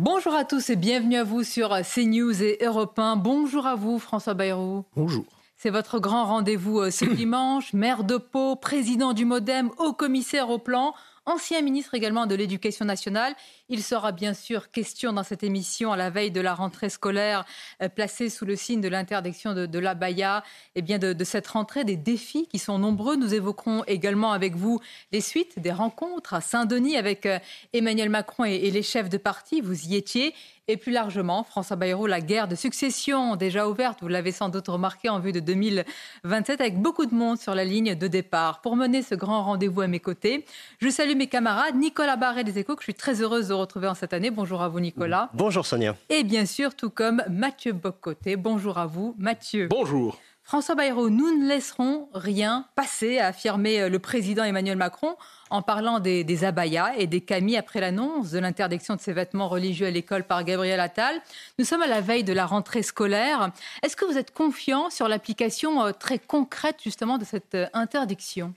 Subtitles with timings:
[0.00, 3.16] Bonjour à tous et bienvenue à vous sur CNews et Europe 1.
[3.16, 4.84] Bonjour à vous, François Bayrou.
[4.94, 5.24] Bonjour.
[5.56, 7.72] C'est votre grand rendez-vous euh, ce dimanche.
[7.72, 10.94] Maire de Pau, président du Modem, haut commissaire au plan
[11.28, 13.34] ancien ministre également de l'Éducation nationale.
[13.68, 17.44] Il sera bien sûr question dans cette émission, à la veille de la rentrée scolaire,
[17.82, 20.42] euh, placée sous le signe de l'interdiction de, de l'abaya,
[20.74, 23.16] et eh bien de, cette rentrée, des défis qui sont nombreux.
[23.16, 24.80] Nous évoquerons également avec vous
[25.12, 27.38] les suites des rencontres à Saint-Denis avec euh,
[27.72, 29.60] Emmanuel Macron et, et les chefs de parti.
[29.60, 30.34] Vous y étiez.
[30.70, 34.68] Et plus largement, François Bayrou, la guerre de succession déjà ouverte, vous l'avez sans doute
[34.68, 38.60] remarqué en vue de 2027, avec beaucoup de monde sur la ligne de départ.
[38.60, 40.44] Pour mener ce grand rendez-vous à mes côtés,
[40.78, 43.88] je salue mes camarades, Nicolas Barret des Échos, que je suis très heureuse de retrouver
[43.88, 44.30] en cette année.
[44.30, 45.30] Bonjour à vous, Nicolas.
[45.32, 45.96] Bonjour, Sonia.
[46.10, 48.36] Et bien sûr, tout comme Mathieu Boccoté.
[48.36, 49.68] Bonjour à vous, Mathieu.
[49.70, 50.18] Bonjour.
[50.48, 55.14] François Bayrou, nous ne laisserons rien passer, a affirmé euh, le président Emmanuel Macron
[55.50, 59.86] en parlant des, abayas et des camis après l'annonce de l'interdiction de ces vêtements religieux
[59.86, 61.20] à l'école par Gabriel Attal.
[61.58, 63.50] Nous sommes à la veille de la rentrée scolaire.
[63.82, 68.54] Est-ce que vous êtes confiant sur l'application euh, très concrète justement de cette euh, interdiction?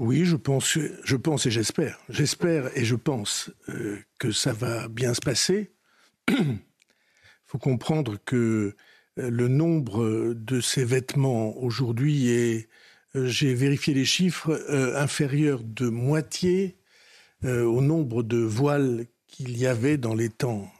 [0.00, 2.00] Oui, je pense et j'espère.
[2.08, 3.52] J'espère et je pense
[4.18, 5.70] que ça va bien se passer.
[6.26, 6.58] Il
[7.46, 8.74] faut comprendre que
[9.16, 12.68] le nombre de ces vêtements aujourd'hui est,
[13.16, 16.76] euh, j'ai vérifié les chiffres, euh, inférieur de moitié
[17.44, 20.70] euh, au nombre de voiles qu'il y avait dans les temps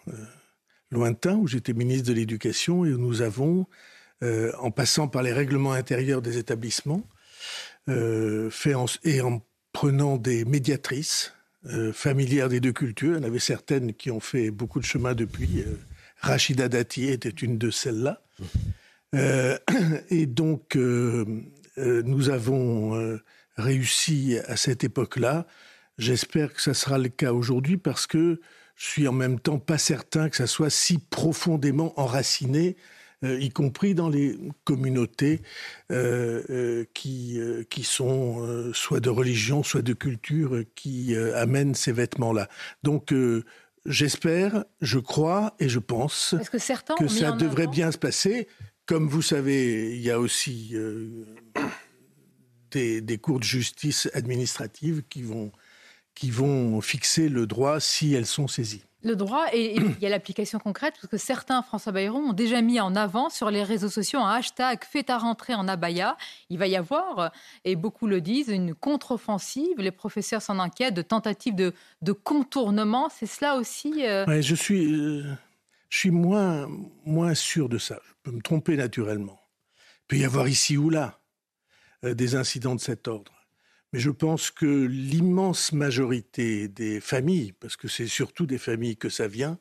[0.90, 3.66] lointains où j'étais ministre de l'Éducation et où nous avons,
[4.58, 7.08] en passant par les règlements intérieurs des établissements,
[7.86, 8.74] fait
[9.04, 9.40] et en
[9.72, 11.32] prenant des médiatrices
[11.92, 15.14] familières des deux cultures, il y en avait certaines qui ont fait beaucoup de chemin
[15.14, 15.62] depuis.
[16.20, 18.22] Rachida Dati était une de celles-là.
[19.14, 19.58] Euh,
[20.10, 21.24] et donc, euh,
[21.78, 23.18] euh, nous avons
[23.56, 25.46] réussi à cette époque-là.
[25.98, 28.40] J'espère que ça sera le cas aujourd'hui parce que
[28.76, 32.76] je suis en même temps pas certain que ça soit si profondément enraciné,
[33.22, 35.42] y compris dans les communautés
[36.94, 37.38] qui,
[37.68, 42.48] qui sont soit de religion, soit de culture, qui amènent ces vêtements-là.
[42.82, 43.12] Donc,
[43.86, 48.46] J'espère, je crois et je pense que, certains que ça devrait bien se passer.
[48.84, 51.24] Comme vous savez, il y a aussi euh,
[52.70, 55.50] des, des, cours de justice administrative qui vont,
[56.14, 58.84] qui vont fixer le droit si elles sont saisies.
[59.02, 62.60] Le droit, et il y a l'application concrète, parce que certains, François Bayrou, ont déjà
[62.60, 66.18] mis en avant sur les réseaux sociaux un hashtag Fais ta rentrée en abaya.
[66.50, 67.32] Il va y avoir,
[67.64, 69.78] et beaucoup le disent, une contre-offensive.
[69.78, 71.72] Les professeurs s'en inquiètent de tentatives de,
[72.02, 73.08] de contournement.
[73.08, 74.26] C'est cela aussi euh...
[74.42, 75.22] Je suis, euh,
[75.88, 76.68] je suis moins,
[77.06, 77.98] moins sûr de ça.
[78.06, 79.40] Je peux me tromper naturellement.
[79.76, 81.20] Il peut y avoir ici ou là
[82.04, 83.32] euh, des incidents de cet ordre.
[83.92, 89.08] Mais je pense que l'immense majorité des familles, parce que c'est surtout des familles que
[89.08, 89.58] ça vient,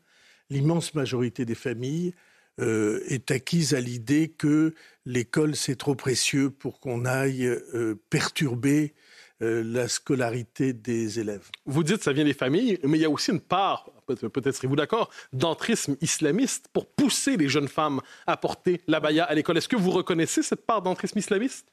[0.49, 2.13] l'immense majorité des familles
[2.59, 4.73] euh, est acquise à l'idée que
[5.05, 8.93] l'école c'est trop précieux pour qu'on aille euh, perturber
[9.41, 11.49] euh, la scolarité des élèves.
[11.65, 14.51] Vous dites que ça vient des familles, mais il y a aussi une part, peut-être
[14.51, 19.57] serez-vous d'accord, d'entrisme islamiste pour pousser les jeunes femmes à porter l'abaya à l'école.
[19.57, 21.71] Est-ce que vous reconnaissez cette part d'entrisme islamiste?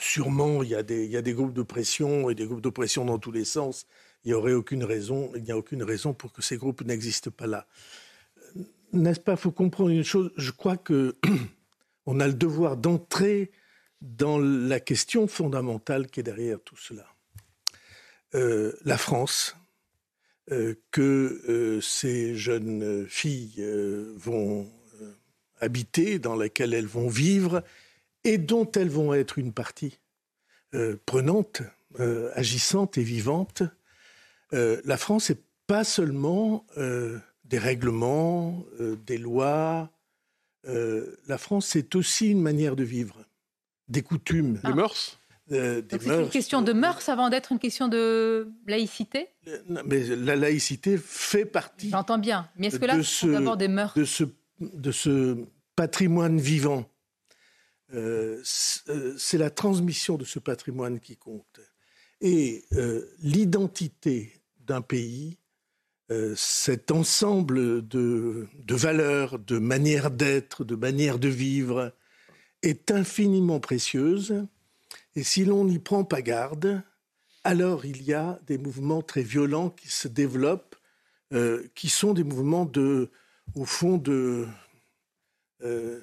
[0.00, 3.32] Sûrement, il y, a des, groupes de pression et des groupes de pression dans tous
[3.32, 3.86] les sens.
[4.24, 7.30] Il n'y aurait aucune raison, il n'y a aucune raison pour que ces groupes n'existent
[7.30, 7.66] pas là.
[8.92, 10.32] N'est-ce pas Il faut comprendre une chose?
[10.36, 11.16] Je crois que
[12.06, 13.50] on a le devoir d'entrer
[14.00, 17.06] dans la question fondamentale qui est derrière tout cela.
[18.34, 19.56] Euh, la France,
[20.50, 23.62] euh, que euh, ces jeunes filles
[24.16, 24.70] vont
[25.60, 27.62] habiter, dans laquelle elles vont vivre,
[28.24, 29.98] et dont elles vont être une partie
[30.74, 31.62] euh, prenante,
[32.00, 33.62] euh, agissante et vivante.
[34.52, 36.66] Euh, la France n'est pas seulement
[37.44, 38.64] des règlements,
[39.06, 39.90] des lois.
[40.64, 43.24] la France, c'est aussi une manière de vivre,
[43.88, 44.60] des coutumes.
[44.64, 45.18] Des mœurs?
[45.48, 49.28] C'est une question de mœurs avant d'être une question de laïcité?
[49.86, 51.90] Mais la laïcité fait partie.
[51.90, 52.48] J'entends bien.
[52.56, 53.94] Mais est-ce que là, c'est d'abord des mœurs?
[53.94, 54.24] de ce,
[54.60, 55.38] de ce
[55.76, 56.86] patrimoine vivant
[58.44, 61.60] c'est la transmission de ce patrimoine qui compte.
[62.22, 65.38] Et euh, l'identité d'un pays,
[66.12, 71.92] euh, cet ensemble de, valeurs, de manières d'être, de manières de vivre,
[72.62, 74.46] est infiniment précieuse.
[75.16, 76.82] Et si l'on n'y prend pas garde,
[77.42, 80.76] alors il y a des mouvements très violents qui se développent,
[81.32, 83.10] euh, qui sont des mouvements de,
[83.56, 84.46] au fond, de
[85.62, 86.00] euh,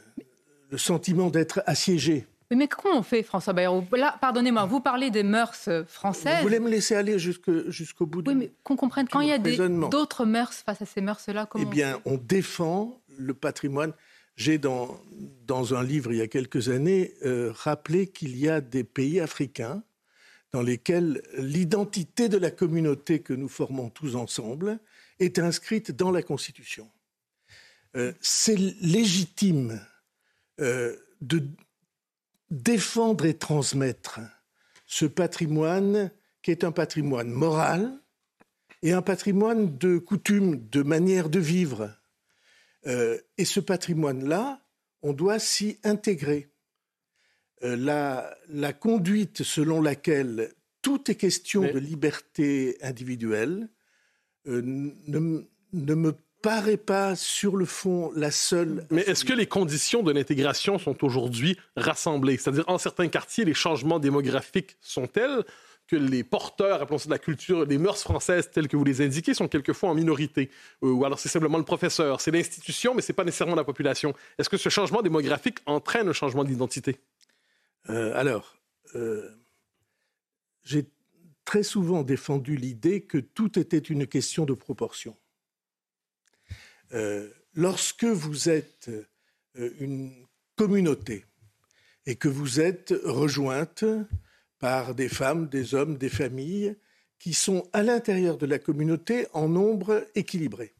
[0.69, 2.25] le sentiment d'être assiégé.
[2.51, 3.85] Mais comment on fait, François Bayrou?
[3.91, 6.37] Là, pardonnez-moi, vous parlez des mœurs françaises.
[6.37, 9.31] Vous voulez me laisser aller jusqu'au bout de Oui, mais qu'on comprenne, quand il y
[9.31, 13.93] a d'autres mœurs face à ces mœurs-là, comment Eh bien, on, défend le patrimoine.
[14.35, 14.99] J'ai, dans,
[15.45, 19.19] dans un livre il y a quelques années, euh, rappelé qu'il y a des pays
[19.19, 19.83] africains
[20.51, 24.79] dans lesquels l'identité de la communauté que nous formons tous ensemble
[25.19, 26.89] est inscrite dans la Constitution.
[27.95, 29.79] Euh, c'est légitime
[30.59, 31.43] euh, de
[32.49, 34.19] défendre et transmettre
[34.85, 36.11] ce patrimoine
[36.41, 37.99] qui est un patrimoine moral
[38.81, 41.93] et un patrimoine de coutumes, de manière de vivre.
[42.87, 44.65] Euh, et ce patrimoine-là,
[45.01, 46.49] on doit s'y intégrer.
[47.61, 53.69] la, la, conduite selon laquelle tout est question de liberté individuelle
[54.45, 58.85] ne, ne me paraît pas sur le fond la seule.
[58.91, 62.37] Mais est-ce que les conditions de l'intégration sont aujourd'hui rassemblées?
[62.37, 65.43] C'est-à-dire, en certains quartiers, les changements démographiques sont tels
[65.87, 69.01] que les porteurs, appelons ça de la culture, les mœurs françaises telles que vous les
[69.01, 70.51] indiquez, sont quelquefois en minorité?
[70.83, 72.21] Euh, ou alors c'est simplement le professeur.
[72.21, 74.13] C'est l'institution, mais ce n'est pas nécessairement la population.
[74.37, 76.99] Est-ce que ce changement démographique entraîne un changement d'identité?
[77.89, 78.55] Euh, Alors,
[78.95, 79.29] euh,
[80.63, 80.85] j'ai
[81.43, 85.17] très souvent défendu l'idée que tout était une question de proportion.
[86.93, 88.89] Euh, lorsque vous êtes
[89.57, 90.11] euh, une
[90.55, 91.25] communauté
[92.05, 93.85] et que vous êtes rejointe
[94.59, 96.75] par des femmes, des hommes, des familles
[97.19, 100.73] qui sont à l'intérieur de la communauté en nombre équilibré.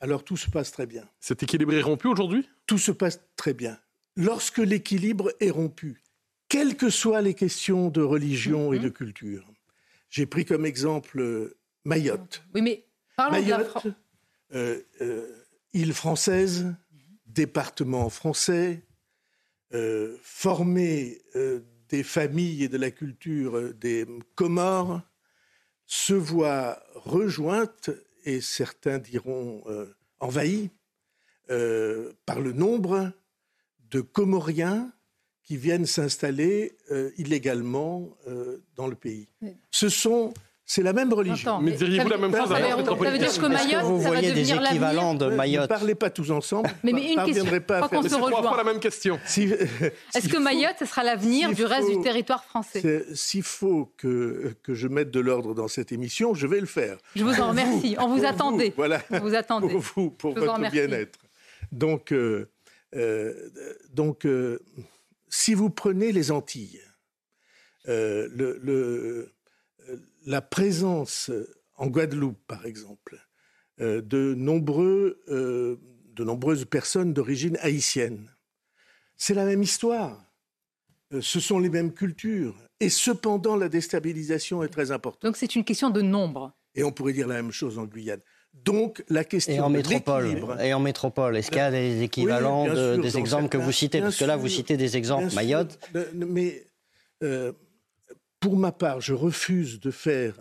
[0.00, 1.06] Alors tout se passe très bien.
[1.20, 2.48] Cet équilibre est rompu aujourd'hui?
[2.66, 3.78] Tout se passe très bien.
[4.16, 6.02] Lorsque l'équilibre est rompu,
[6.48, 9.46] quelles que soient les questions de religion et de culture,
[10.08, 11.54] j'ai pris comme exemple
[11.84, 12.42] Mayotte.
[12.54, 12.84] Oui, mais
[13.16, 13.94] parlons Mayotte, de euh,
[14.54, 14.82] euh,
[15.72, 16.74] île française,
[17.26, 18.82] département français,
[19.72, 21.20] euh, former
[21.88, 25.00] des familles et de la culture des Comores,
[25.86, 27.90] se voient rejointes,
[28.24, 29.64] et certains diront
[30.20, 30.70] envahies,
[31.48, 33.12] par le nombre
[33.90, 34.92] de Comoriens
[35.42, 36.76] qui viennent s'installer
[37.16, 38.16] illégalement
[38.76, 39.28] dans le pays.
[39.72, 40.32] Ce sont
[40.72, 41.60] c'est la même religion.
[41.60, 45.14] mais diriez-vous la même chose ça, veut dire que Mayotte, vous ça voyez des équivalents
[45.14, 46.70] de Mayotte Ne parlez pas tous ensemble.
[46.84, 48.40] Mais, mais une question, pas qu'on se rejoint.
[48.40, 49.18] pas la même question.
[49.24, 49.52] Si,
[50.14, 54.74] Est-ce que Mayotte, ce sera l'avenir du reste du territoire français S'il faut que, que
[54.74, 56.98] je mette de l'ordre dans cette émission, je vais le faire.
[57.16, 57.96] Je vous en remercie.
[57.98, 58.68] On vous attendait.
[58.68, 59.02] Vous, voilà.
[59.10, 59.68] On vous attendait.
[59.68, 61.18] Pour vous, pour votre bien-être.
[61.72, 62.48] Donc, euh,
[62.94, 63.50] euh,
[63.92, 64.60] donc euh,
[65.28, 66.80] si vous prenez les Antilles,
[67.88, 69.32] euh, le, le
[70.26, 71.30] la présence
[71.76, 73.18] en Guadeloupe, par exemple,
[73.80, 75.76] euh, de, nombreux, euh,
[76.14, 78.30] de nombreuses personnes d'origine haïtienne.
[79.16, 80.22] C'est la même histoire.
[81.14, 82.54] Euh, ce sont les mêmes cultures.
[82.80, 85.22] Et cependant, la déstabilisation est très importante.
[85.22, 86.52] Donc c'est une question de nombre.
[86.74, 88.20] Et on pourrait dire la même chose en Guyane.
[88.52, 90.26] Donc la question et en de métropole
[90.60, 93.56] et en métropole, est-ce qu'il y a des équivalents oui, de, sûr, des exemples que
[93.56, 94.00] vous citez?
[94.00, 95.78] Parce que là, vous citez des exemples Mayotte.
[95.92, 96.66] Sûr, mais
[97.22, 97.52] euh,
[98.40, 100.34] pour ma part, je refuse de faire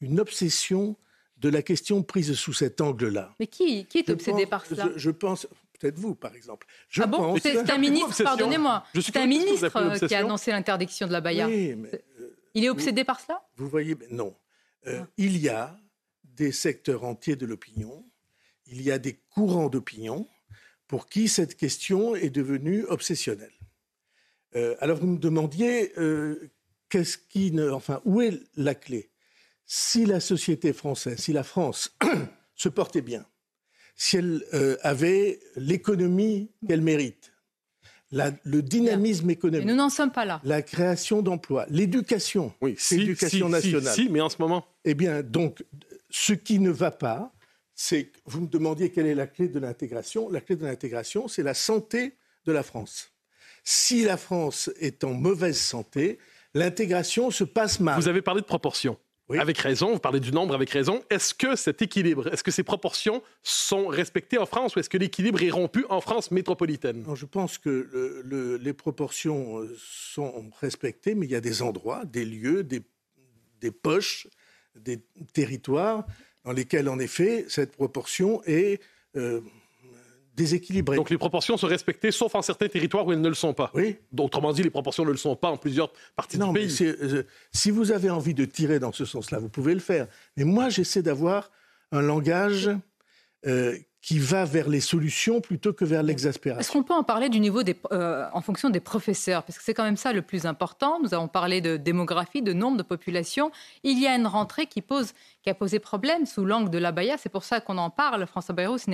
[0.00, 0.96] une obsession
[1.38, 3.34] de la question prise sous cet angle-là.
[3.40, 5.46] Mais qui, qui est obsédé pense, par cela je, je, pense,
[5.78, 6.66] peut-être vous par exemple.
[6.88, 11.12] Je ah bon C'est un ministre, pardonnez-moi, c'est un ministre qui a annoncé l'interdiction de
[11.12, 11.46] la Baïa.
[11.46, 11.90] Oui, mais,
[12.20, 13.40] euh, Il est obsédé vous, par cela?
[13.56, 14.34] Vous voyez, non.
[14.86, 15.06] Euh, ah.
[15.16, 15.76] Il y a
[16.24, 18.04] des secteurs entiers de l'opinion,
[18.66, 20.28] il y a des courants d'opinion
[20.86, 23.52] pour qui cette question est devenue obsessionnelle.
[24.56, 26.50] Euh, alors vous me demandiez euh,
[26.88, 29.10] qu'est-ce qui ne, enfin, où est la clé?
[29.66, 31.96] Si la société française, si la France
[32.54, 33.26] se portait bien,
[33.96, 37.32] si elle euh, avait l'économie qu'elle mérite,
[38.10, 39.34] la, le dynamisme bien.
[39.34, 40.40] économique, mais nous n'en sommes pas là.
[40.44, 43.94] La création d'emplois, l'éducation, oui, si, l'éducation si, nationale.
[43.94, 44.66] Si, si, mais en ce moment.
[44.84, 45.62] Eh bien, donc,
[46.08, 47.34] ce qui ne va pas,
[47.74, 50.30] c'est que vous me demandiez quelle est la clé de l'intégration.
[50.30, 52.16] La clé de l'intégration, c'est la santé
[52.46, 53.12] de la France.
[53.62, 56.18] Si la France est en mauvaise santé,
[56.54, 58.00] l'intégration se passe mal.
[58.00, 58.98] Vous avez parlé de proportion.
[59.28, 59.38] Oui.
[59.38, 61.02] Avec raison, vous parlez du nombre avec raison.
[61.10, 64.96] Est-ce que cet équilibre, est-ce que ces proportions sont respectées en France ou est-ce que
[64.96, 67.02] l'équilibre est rompu en France métropolitaine?
[67.06, 71.60] Non, Je pense que le, le, les proportions sont respectées, mais il y a des
[71.60, 72.80] endroits, des lieux, des,
[73.60, 74.28] des poches,
[74.74, 75.00] des
[75.34, 76.06] territoires
[76.44, 78.80] dans lesquels, en effet, cette proportion est
[79.16, 79.42] euh,
[80.38, 80.96] déséquilibrée.
[80.96, 83.70] Donc les proportions sont respectées, sauf en certains territoires où elles ne le sont pas.
[83.74, 83.96] Oui.
[84.16, 86.76] Autrement dit, les proportions ne le sont pas en plusieurs parties non, du pays.
[86.80, 90.06] Mais euh, si vous avez envie de tirer dans ce sens-là, vous pouvez le faire.
[90.36, 91.50] Mais moi, j'essaie d'avoir
[91.92, 92.70] un langage
[93.46, 96.60] euh, qui va vers les solutions plutôt que vers l'exaspération.
[96.60, 99.42] Est-ce qu'on peut en parler du niveau des, euh, en fonction des professeurs?
[99.42, 101.00] Parce que c'est quand même ça le plus important.
[101.02, 103.50] Nous avons parlé de démographie, de nombre de population.
[103.82, 107.16] Il y a une rentrée qui, pose, qui a posé problème sous l'angle de l'abaya.
[107.18, 108.24] C'est pour ça qu'on en parle.
[108.26, 108.88] François Bayrou, ce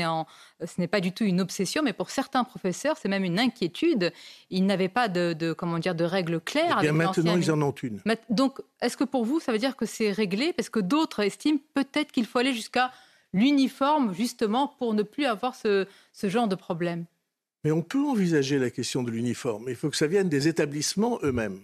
[0.79, 4.11] n'est pas du tout une obsession, mais pour certains professeurs, c'est même une inquiétude.
[4.49, 6.79] Ils n'avaient pas de, comment dire, de règles claires.
[6.79, 8.01] Et eh bien maintenant, ils en ont une.
[8.31, 10.55] Donc, est-ce que pour vous, ça veut dire que c'est réglé?
[10.55, 12.91] Parce que d'autres estiment peut-être qu'il faut aller jusqu'à
[13.35, 15.87] l'uniforme, justement, pour ne plus avoir ce,
[16.23, 17.05] genre de problème
[17.65, 19.67] Mais on peut envisager la question de l'uniforme.
[19.69, 21.61] Il faut que ça vienne des établissements eux-mêmes.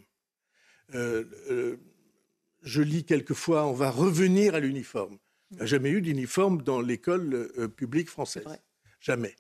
[0.94, 1.76] Euh, euh,
[2.62, 5.16] je lis quelquefois, on va revenir à l'uniforme.
[5.52, 8.44] Il n'y a jamais eu d'uniforme dans l'école euh, publique française.
[9.00, 9.34] Jamais.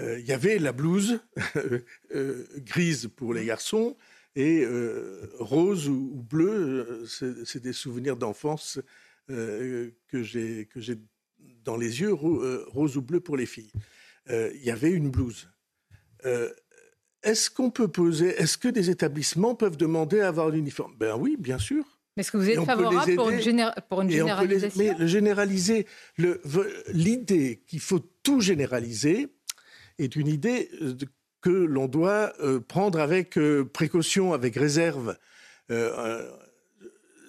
[0.00, 1.18] Il y avait la blouse
[2.58, 3.96] grise pour les garçons
[4.36, 4.64] et
[5.40, 7.04] rose ou, ou bleu.
[7.08, 8.78] c'est des souvenirs d'enfance
[9.26, 9.92] que
[10.22, 10.68] j'ai
[11.68, 13.70] dans les yeux, euh, rose ou bleu pour les filles.
[14.30, 15.50] Euh, il y avait une blouse.
[16.24, 16.50] Euh,
[17.22, 20.94] est-ce qu'on peut poser, est-ce que des établissements peuvent demander à avoir l'uniforme?
[20.96, 21.84] Ben oui, bien sûr.
[22.16, 24.82] Mais est-ce que vous êtes favorable pour une, généralisation?
[24.82, 25.86] Mais le généraliser,
[26.88, 29.28] l'idée qu'il faut tout généraliser
[29.98, 30.70] est une idée
[31.42, 32.32] que l'on doit
[32.66, 33.38] prendre avec
[33.74, 35.18] précaution, avec réserve.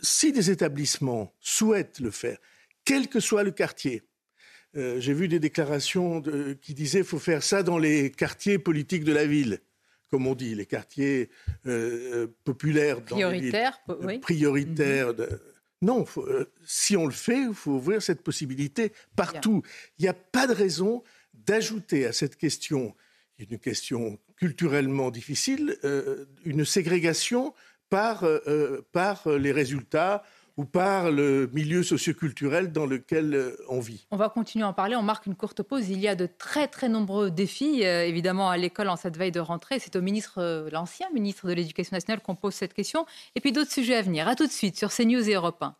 [0.02, 2.38] si des établissements souhaitent le faire,
[2.86, 4.02] quel que soit le quartier,
[4.78, 6.22] euh, j'ai vu des déclarations
[6.62, 9.60] qui disaient qu'il faut faire ça dans les quartiers politiques de la ville,
[10.10, 11.30] comme on dit, les quartiers
[11.66, 13.02] euh, euh, populaires.
[13.04, 14.20] Prioritaires, oui.
[14.20, 15.14] Prioritaires.
[15.14, 15.40] Mhm.
[15.82, 16.06] Non,
[16.66, 19.64] si on le fait, il faut ouvrir cette possibilité partout.
[19.98, 22.94] Il n'y a pas de raison d'ajouter à cette question,
[23.36, 25.78] qui est une question culturellement difficile,
[26.44, 27.54] une ségrégation
[27.90, 28.26] par,
[28.92, 30.22] par les résultats
[30.60, 34.06] ou par le milieu socioculturel dans lequel euh, on vit.
[34.12, 34.98] On va continuer à en parler.
[34.98, 35.88] On marque une courte pause.
[35.88, 39.32] Il y a de très très nombreux défis, euh, évidemment, à l'école en cette veille
[39.32, 39.80] de rentrée.
[39.80, 43.06] C'est au ministre, euh, l'ancien ministre de l'Éducation nationale qu'on pose cette question.
[43.36, 44.28] Et puis d'autres sujets à venir.
[44.28, 45.76] À tout de suite sur CNews et Europe 1.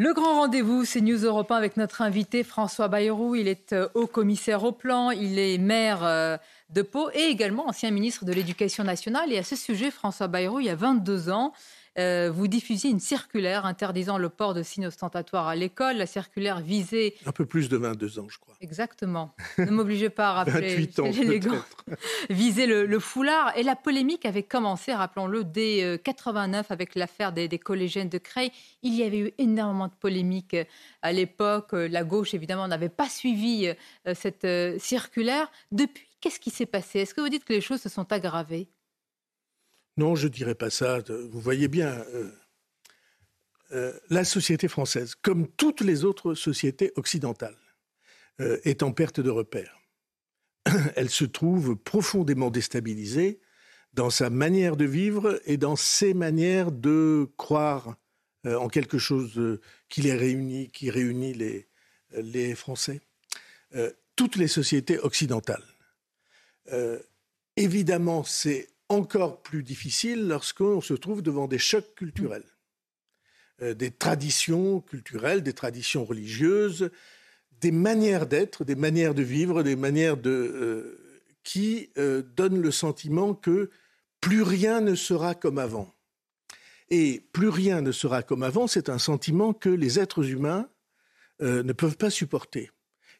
[0.00, 3.34] Le grand rendez-vous, c'est News Europe 1 avec notre invité François Bayrou.
[3.34, 6.38] Il est haut commissaire au plan, il est maire
[6.70, 9.32] de Pau et également ancien ministre de l'Éducation nationale.
[9.32, 11.52] Et à ce sujet, François Bayrou, il y a 22 ans,
[11.98, 15.96] euh, vous diffusiez une circulaire interdisant le port de signes ostentatoires à l'école.
[15.96, 17.14] La circulaire visait...
[17.26, 18.54] Un peu plus de 22 ans, je crois.
[18.60, 19.34] Exactement.
[19.58, 21.10] Ne m'obligez pas à rappeler 28 ans,
[22.30, 23.52] visait le, foulard.
[23.56, 28.18] Et la polémique avait commencé, rappelons-le, dès 89 euh, avec l'affaire des, des, collégiennes de
[28.18, 28.52] Creil.
[28.82, 30.64] Il y avait eu énormément de polémiques euh,
[31.02, 31.72] à l'époque.
[31.72, 33.68] La gauche, évidemment, n'avait pas suivi
[34.14, 34.46] cette
[34.78, 35.50] circulaire.
[35.72, 37.00] Depuis, qu'est-ce qui s'est passé?
[37.00, 38.68] Est-ce que vous dites que les choses se sont aggravées?
[39.98, 41.00] Non, je ne dirais pas ça.
[41.08, 42.30] Vous voyez bien, euh,
[43.72, 47.58] euh, la société française, comme toutes les autres sociétés occidentales,
[48.40, 49.80] euh, est en perte de repère.
[50.94, 53.40] Elle se trouve profondément déstabilisée
[53.92, 57.96] dans sa manière de vivre et dans ses manières de croire
[58.44, 61.66] en quelque chose qui les réunit, qui réunit les,
[62.12, 63.00] les Français.
[64.14, 65.64] toutes les sociétés occidentales.
[67.56, 72.56] évidemment, c'est encore plus difficile lorsqu'on se trouve devant des chocs culturels,
[73.62, 76.90] euh, des traditions culturelles, des traditions religieuses,
[77.60, 82.70] des manières d'être, des manières de vivre, des manières de euh, qui euh, donnent le
[82.70, 83.70] sentiment que
[84.20, 85.94] plus rien ne sera comme avant.
[86.90, 90.68] Et plus rien ne sera comme avant, c'est un sentiment que les êtres humains
[91.40, 92.72] ne peuvent pas supporter.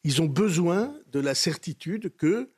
[0.03, 2.49] Ils ont besoin de la certitude que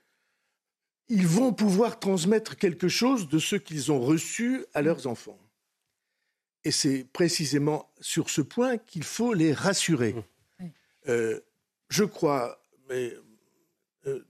[1.12, 5.38] ils vont pouvoir transmettre quelque chose de ce qu'ils ont reçu à leurs enfants.
[6.63, 10.15] Et c'est précisément sur ce point qu'il faut les rassurer.
[11.10, 11.41] Euh,
[11.89, 13.13] je crois, mais
[14.08, 14.25] euh,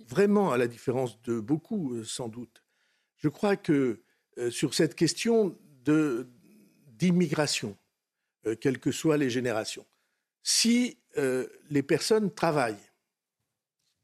[0.00, 2.64] vraiment à la différence de beaucoup euh, sans doute,
[3.18, 4.02] je crois que
[4.50, 5.56] sur cette question
[6.88, 7.76] d'immigration,
[8.60, 9.86] quelles que soient les générations,
[10.42, 10.98] si
[11.70, 12.90] les personnes travaillent,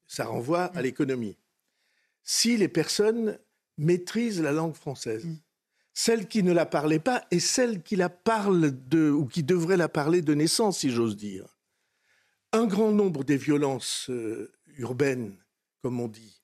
[0.06, 1.36] ça renvoie à l'économie
[2.32, 3.40] si les personnes
[3.76, 5.24] maîtrisent la langue française.
[5.24, 5.38] Mm.
[5.92, 9.76] Celle qui ne la parlait pas et celle qui la parle de, ou qui devrait
[9.76, 11.58] la parler de naissance, si j'ose dire.
[12.52, 15.36] Un grand nombre des violences euh, urbaines,
[15.82, 16.40] comme on dit,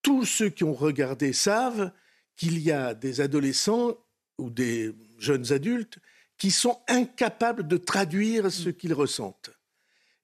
[0.00, 1.90] tous ceux qui ont regardé savent
[2.36, 3.96] qu'il y a des adolescents
[4.38, 5.98] ou des jeunes adultes
[6.38, 9.50] qui sont incapables de traduire ce qu'ils ressentent.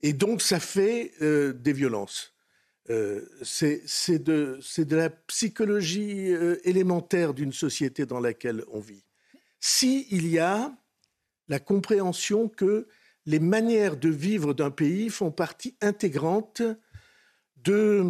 [0.01, 2.35] Et donc ça fait euh, des violences.
[2.89, 4.59] Euh, c'est de,
[4.91, 9.05] la psychologie euh, élémentaire d'une société dans laquelle on vit.
[9.61, 10.73] S'il il y a
[11.49, 12.89] la compréhension que
[13.27, 16.63] les manières de vivre d'un pays font partie intégrante
[17.57, 18.07] de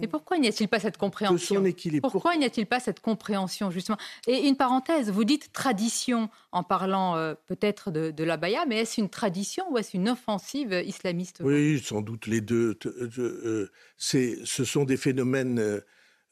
[0.00, 1.62] mais pourquoi n'y a-t-il pas cette compréhension?
[2.02, 3.98] Pourquoi n'y a-t-il pas cette compréhension, justement?
[4.26, 9.00] Et une parenthèse, vous dites tradition en parlant euh, peut-être de, la baya, mais est-ce
[9.00, 11.40] une tradition ou est-ce une offensive islamiste?
[11.44, 12.76] Oui, sans doute les deux.
[12.86, 15.80] Euh, ce sont des phénomènes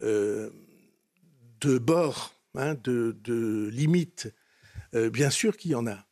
[0.03, 0.51] euh,
[1.61, 4.35] de bord, hein, de, de limite.
[4.93, 6.05] bien sûr qu'il y en a.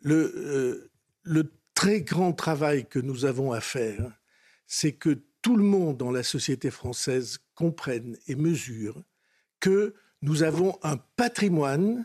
[0.00, 0.90] Le,
[1.22, 4.18] le très grand travail que nous avons à faire,
[4.66, 9.00] c'est que tout le monde dans la société française comprenne et mesure
[9.60, 12.04] que nous avons un patrimoine,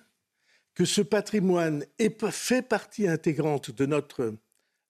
[0.75, 4.35] que ce patrimoine est, fait partie intégrante de notre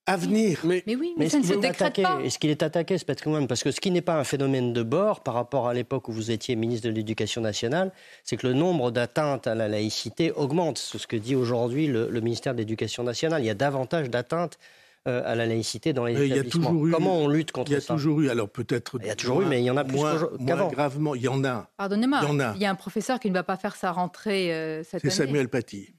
[0.06, 0.60] avenir.
[0.66, 2.20] Mais, oui, mais, ça ne se décrète pas.
[2.26, 3.48] Est-ce qu'il est attaqué, ce patrimoine?
[3.48, 6.12] Parce que ce qui n'est pas un phénomène de bord par rapport à l'époque où
[6.12, 7.94] vous étiez ministre de l'Éducation nationale,
[8.26, 10.78] c'est que le nombre d'atteintes à la laïcité augmente.
[10.78, 13.44] C'est ce que dit aujourd'hui le, le ministère de l'Éducation nationale.
[13.44, 14.60] Il y a davantage d'atteintes
[15.08, 16.80] euh, à la laïcité dans les euh, établissements.
[16.92, 19.00] Comment on lutte contre ça Il y a toujours eu, alors peut-être.
[19.02, 20.00] Il y a toujours eu, mais il y en a plus
[20.46, 20.70] qu'avant.
[20.70, 21.72] gravement, il y en a.
[21.76, 22.22] Pardonnez-moi,
[22.56, 25.12] il, y a un professeur qui ne va pas faire sa rentrée euh, cette année.
[25.12, 25.96] C'est Samuel Paty.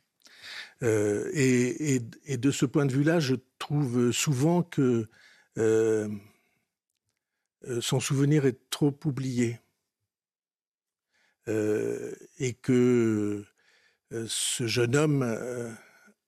[0.82, 5.09] et, de ce point de vue-là, je trouve souvent que
[7.80, 9.59] son souvenir est trop oublié.
[11.49, 13.44] et que
[14.28, 15.76] ce jeune homme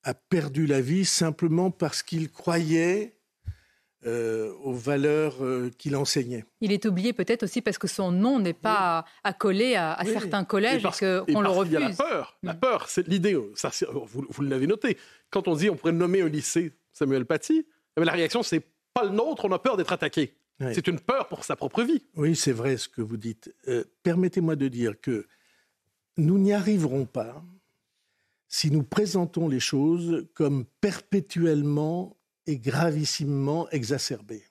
[0.04, 3.16] a perdu la vie simplement parce qu'il croyait
[4.06, 6.44] euh, aux valeurs euh, qu'il enseignait.
[6.60, 10.84] Il est oublié peut-être aussi parce que son nom n'est pas accolé à, certains collèges
[10.84, 11.72] et, qu'on le refuse.
[11.72, 12.38] Il y a la peur.
[12.42, 13.34] La peur, c'est l'idée.
[13.54, 14.98] Ça, vous, vous l'avez noté.
[15.30, 18.62] Quand on dit on pourrait nommer un lycée Samuel Paty, eh la réaction c'est
[18.92, 19.46] pas le nôtre.
[19.46, 20.34] On a peur d'être attaqué.
[20.60, 22.04] C'est une peur pour sa propre vie.
[22.14, 23.54] Oui, c'est vrai ce que vous dites.
[23.68, 25.26] Euh, permettez-moi de dire que
[26.16, 27.42] nous n'y arriverons pas
[28.48, 34.44] si nous présentons les choses comme perpétuellement et gravissimement exacerbées.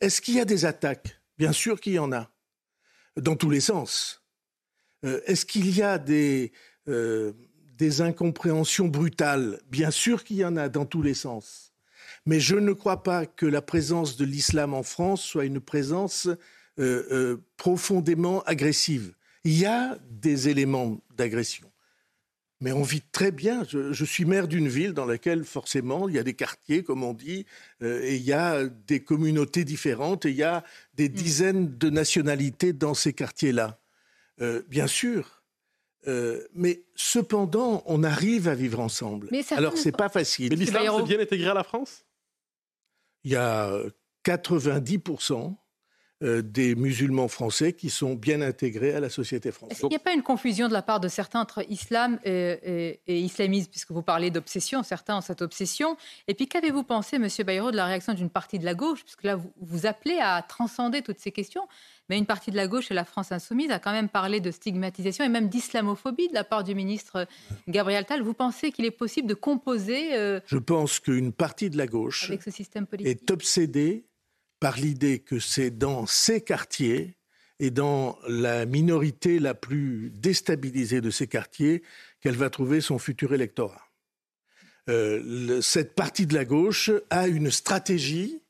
[0.00, 1.20] Est-ce qu'il y a des attaques?
[1.38, 2.30] Bien sûr qu'il y en a,
[3.16, 4.22] dans tous les sens.
[5.04, 6.52] Euh, est-ce qu'il y a des,
[6.88, 7.32] euh,
[7.98, 9.60] incompréhensions brutales?
[9.68, 11.72] Bien sûr qu'il y en a dans tous les sens.
[12.26, 16.28] Mais je ne crois pas que la présence de l'islam en France soit une présence
[16.78, 19.14] euh, profondément agressive.
[19.42, 21.71] Il y a des éléments d'agression.
[22.62, 23.64] Mais on vit très bien.
[23.68, 27.12] Je, suis maire d'une ville dans laquelle, forcément, il y a des quartiers, comme on
[27.12, 27.44] dit,
[27.82, 30.62] euh, et il y a des communautés différentes, et il y a
[30.94, 31.12] des mm.
[31.12, 33.80] dizaines de nationalités dans ces quartiers-là.
[34.40, 35.42] Euh, bien sûr.
[36.06, 39.26] Euh, mais cependant, on arrive à vivre ensemble.
[39.32, 40.50] Mais Alors, c'est pas facile.
[40.50, 42.04] Mais l'islam s'est bien intégré à la France?
[43.24, 43.72] Il y a
[44.22, 45.00] 90
[46.22, 49.80] euh, des musulmans français qui sont bien intégrés à la société française.
[49.82, 53.70] Il n'y a pas une confusion de la part de certains entre islam et, islamisme,
[53.70, 55.96] puisque vous parlez d'obsession, certains ont cette obsession.
[56.28, 59.24] Et puis qu'avez-vous pensé, Monsieur Bayrou, de la réaction d'une partie de la gauche, puisque
[59.24, 61.66] là vous, vous appelez à transcender toutes ces questions,
[62.08, 64.50] mais une partie de la gauche et la France insoumise a quand même parlé de
[64.50, 67.26] stigmatisation et même d'islamophobie de la part du ministre
[67.68, 68.22] Gabriel Tal.
[68.22, 72.28] Vous pensez qu'il est possible de composer euh, Je pense qu'une partie de la gauche
[72.28, 73.22] avec ce système politique?
[73.22, 74.04] est obsédée
[74.62, 77.16] par l'idée que c'est dans ces quartiers
[77.58, 81.82] et dans la minorité la plus déstabilisée de ces quartiers
[82.20, 83.88] qu'elle va trouver son futur électorat.
[84.88, 88.40] Euh, cette partie de la gauche a une stratégie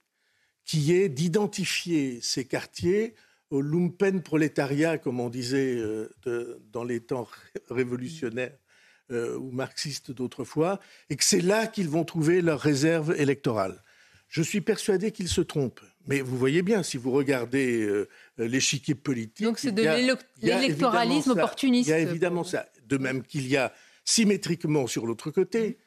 [0.66, 3.14] qui est d'identifier ces quartiers
[3.48, 6.10] au lumpen prolétariat, comme on disait euh,
[6.72, 7.26] dans les temps
[7.70, 8.58] révolutionnaires
[9.12, 13.82] euh, ou marxistes d'autrefois, et que c'est là qu'ils vont trouver leur réserve électorale.
[14.28, 15.80] Je suis persuadé qu'ils se trompent.
[16.06, 19.46] Mais vous voyez bien, si vous regardez euh, l'échiquier politique.
[19.46, 19.82] Donc c'est de
[20.42, 21.88] l'électoralisme opportuniste.
[21.88, 22.66] Il y a évidemment ça.
[22.86, 23.72] De même qu'il y a
[24.04, 25.78] symétriquement sur l'autre côté,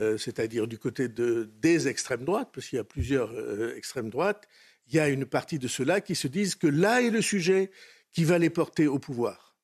[0.00, 4.10] euh, c'est-à-dire du côté de, des extrêmes droites, parce qu'il y a plusieurs euh, extrêmes
[4.10, 4.48] droites,
[4.88, 7.70] il y a une partie de ceux-là qui se disent que là est le sujet
[8.12, 9.56] qui va les porter au pouvoir.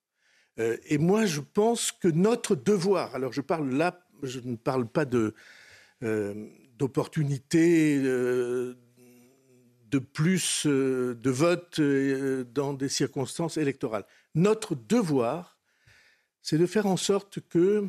[0.58, 5.04] et moi, je pense que notre devoir, alors je parle là, je ne parle pas
[5.04, 5.34] de
[6.78, 8.00] d'opportunité
[9.90, 14.04] de plus euh, de votes euh, dans des circonstances électorales.
[14.34, 15.58] Notre devoir,
[16.42, 17.88] c'est de faire en sorte que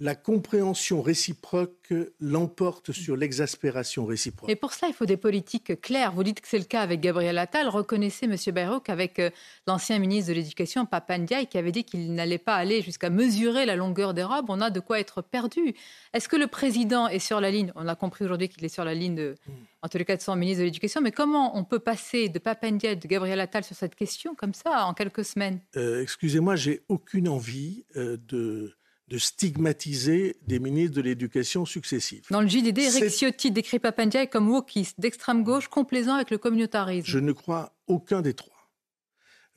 [0.00, 4.48] la compréhension réciproque l'emporte sur l'exaspération réciproque.
[4.48, 6.12] Et pour cela, il faut des politiques claires.
[6.12, 7.68] Vous dites que c'est le cas avec Gabriel Attal.
[7.68, 8.36] Reconnaissez, M.
[8.54, 9.28] Bayrou, qu'avec euh,
[9.66, 13.76] l'ancien ministre de l'Éducation, Papandiaï, qui avait dit qu'il n'allait pas aller jusqu'à mesurer la
[13.76, 15.74] longueur des robes, on a de quoi être perdu.
[16.14, 17.70] Est-ce que le président est sur la ligne?
[17.74, 19.34] On a compris aujourd'hui qu'il est sur la ligne, de,
[19.82, 21.02] en tous les cas, de son ministre de l'Éducation.
[21.02, 24.86] Mais comment on peut passer de Papandiaï, de Gabriel Attal sur cette question comme ça
[24.86, 25.60] en quelques semaines?
[25.76, 28.74] Euh, Excusez-moi, j'ai aucune envie euh, de
[29.10, 32.30] de stigmatiser des ministres de l'Éducation successifs.
[32.30, 37.08] Dans le JDD, Eric Ciotti décrit Papandiaï comme wokiste, d'extrême gauche, complaisant avec le communautarisme.
[37.08, 38.70] Je ne crois aucun des trois.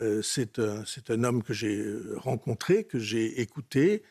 [0.02, 4.02] Euh, c'est un, un, homme que j'ai euh, rencontré, que j'ai écouté.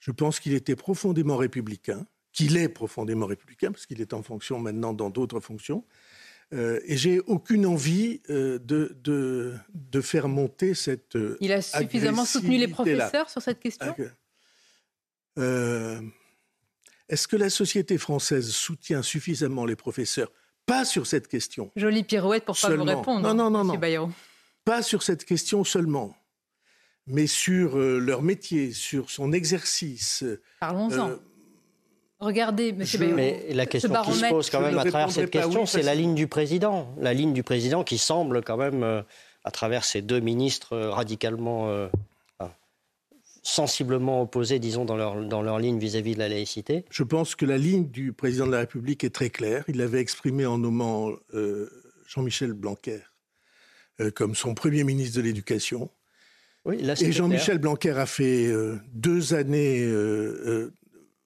[0.00, 4.58] Je pense qu'il était profondément républicain, qu'il est profondément républicain, parce qu'il est en fonction
[4.58, 5.84] maintenant dans d'autres fonctions.
[6.52, 11.16] Euh, et j'ai aucune envie de, de, de, faire monter cette.
[11.40, 13.94] Il a suffisamment soutenu les professeurs sur cette question?
[15.38, 16.00] Euh,
[17.08, 20.30] est-ce que la société française soutient suffisamment les professeurs?
[20.66, 21.70] Pas sur cette question.
[21.76, 23.20] Jolie pirouette pour pas vous répondre.
[23.20, 24.10] Non, non, non, non.
[24.64, 26.14] Pas sur cette question seulement,
[27.06, 30.24] mais sur euh, leur métier, sur son exercice.
[30.60, 31.08] Parlons-en.
[31.10, 31.16] Euh,
[32.20, 32.84] Regardez, M.
[32.98, 33.14] Bayrou.
[33.14, 36.14] Mais la question qui se pose quand même à travers cette question, c'est la ligne
[36.14, 36.92] du président.
[36.98, 39.04] La ligne du président qui semble quand même,
[39.44, 41.88] à travers ces deux ministres radicalement
[43.42, 47.46] sensiblement opposés, disons, dans leur, dans leur ligne vis-à-vis de la laïcité Je pense que
[47.46, 49.64] la ligne du président de la République est très claire.
[49.68, 51.68] Il l'avait exprimée en nommant euh,
[52.06, 53.00] Jean-Michel Blanquer
[54.00, 55.90] euh, comme son premier ministre de l'Éducation.
[56.64, 59.86] Oui, là, Et Jean-Michel Blanquer a fait euh, deux années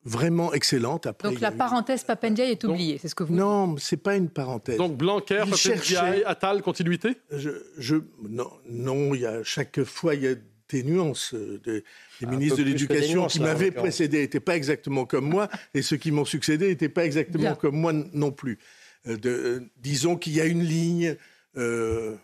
[0.05, 1.07] vraiment excellentes.
[1.07, 4.29] Après, Donc la parenthèse Papendiaï est oubliée, c'est ce que vous Non, c'est pas une
[4.29, 4.77] parenthèse.
[4.77, 6.25] Donc Blanquer, Papendiaï, cherchait...
[6.25, 7.17] Attal, continuité?
[7.31, 7.97] Je, je,
[8.29, 10.35] non, non, il y a, chaque fois, il y a
[10.73, 11.35] des nuances.
[11.35, 11.83] des
[12.27, 16.25] ministres de l'Éducation qui m'avaient précédé n'étaient pas exactement comme moi, et ceux qui m'ont
[16.25, 18.59] succédé n'étaient pas exactement comme moi non plus.
[19.07, 21.17] Euh, euh, disons qu'il y a une ligne,
[21.57, 22.17] euh,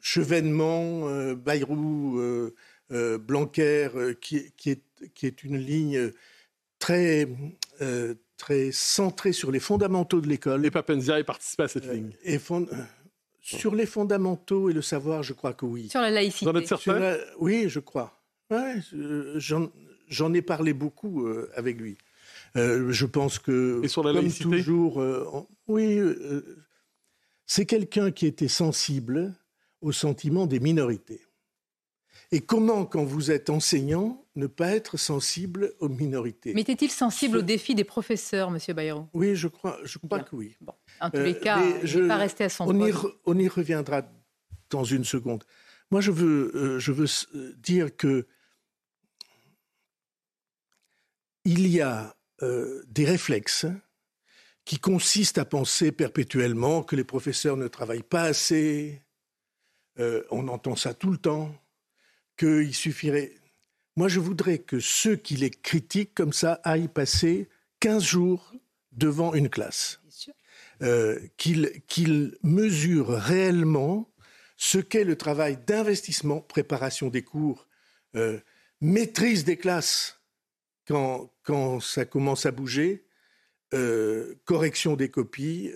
[0.00, 2.20] Chevènement, Bayrou,
[2.90, 3.88] Blanquer,
[4.20, 4.82] qui, qui, est,
[5.14, 6.10] qui, est, une ligne
[6.80, 7.28] très,
[8.36, 10.66] très centrée sur les fondamentaux de l'école.
[10.66, 12.10] Et Papendia participé à cette ligne.
[12.24, 12.40] Et
[13.58, 15.88] sur les fondamentaux et le savoir, je crois que oui.
[15.88, 16.50] Sur la laïcité.
[17.38, 18.18] Oui, je crois.
[20.08, 21.96] J'en ai parlé beaucoup euh, avec lui.
[22.56, 24.44] Euh, je pense que, et sur la comme laïcité?
[24.44, 25.26] toujours, euh,
[25.68, 25.98] oui,
[27.46, 29.32] c'est quelqu'un qui était sensible
[29.80, 31.22] au sentiment des minorités.
[32.34, 36.54] Et comment, quand vous êtes enseignant, ne pas être sensible aux minorités?
[36.54, 38.74] Mais était-il sensible aux défis des professeurs, M.
[38.74, 39.06] Bayrou?
[39.12, 40.56] Oui, je crois, je crois que oui.
[41.00, 42.92] En tous les euh, cas, je, il n'est pas resté à son on y,
[43.26, 44.02] on y reviendra
[44.70, 45.44] dans une seconde.
[45.90, 48.26] Moi, je veux, euh, je veux euh, dire que
[51.44, 52.16] il y a
[52.88, 53.66] des réflexes
[54.64, 59.00] qui consistent à penser perpétuellement que les professeurs ne travaillent pas assez.
[59.98, 61.54] on entend ça tout le temps
[62.42, 63.34] qu'il suffirait.
[63.96, 67.48] Moi, je voudrais que ceux qui les critiquent comme ça aillent passer
[67.80, 68.52] 15 jours
[68.90, 70.00] devant une classe.
[70.82, 74.10] Euh, qu'ils mesurent réellement
[74.56, 77.68] ce qu'est le travail d'investissement, préparation des cours,
[78.16, 78.40] euh,
[78.80, 80.20] maîtrise des classes
[80.88, 83.06] quand, quand, ça commence à bouger,
[83.74, 85.70] euh, correction des copies,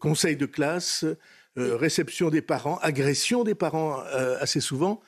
[0.00, 1.04] conseil de classe,
[1.54, 4.00] réception des parents, agression des parents
[4.40, 5.00] assez souvent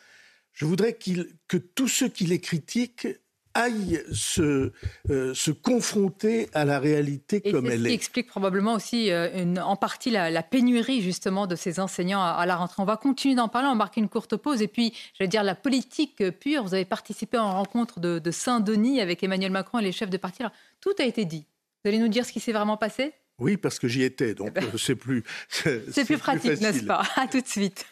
[0.52, 3.06] je voudrais que tous ceux qui les critiquent
[3.54, 4.72] aillent se,
[5.10, 7.84] euh, se confronter à la réalité comme elle est.
[7.84, 12.44] Ce qui explique probablement aussi euh, en partie la, pénurie justement de ces enseignants à,
[12.46, 12.76] la rentrée.
[12.78, 14.62] On va continuer d'en parler, on va marquer une courte pause.
[14.62, 19.00] Et puis, je vais dire, la politique pure, vous avez participé en rencontre de, Saint-Denis
[19.00, 20.42] avec Emmanuel Macron et les chefs de parti.
[20.42, 21.46] Alors, tout a été dit.
[21.82, 23.12] Vous allez nous dire ce qui s'est vraiment passé?
[23.38, 25.24] Oui, parce que j'y étais, donc eh ben, c'est plus...
[25.48, 27.02] C'est plus pratique, n'est-ce pas?
[27.16, 27.84] À tout de suite.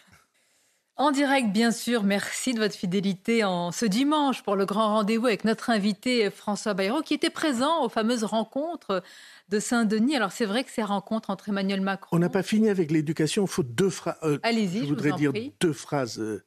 [0.98, 2.02] En direct, bien sûr.
[2.02, 6.74] Merci de votre fidélité en ce dimanche pour le grand rendez-vous avec notre invité François
[6.74, 9.04] Bayrou, qui était présent aux fameuses rencontres
[9.48, 10.16] de Saint-Denis.
[10.16, 12.16] Alors, c'est vrai que ces rencontres entre Emmanuel Macron.
[12.16, 13.44] On n'a pas fini avec l'éducation.
[13.44, 14.18] Il faut deux phrases.
[14.24, 16.18] Euh, Allez-y, je voudrais dire deux phrases.
[16.18, 16.44] Euh,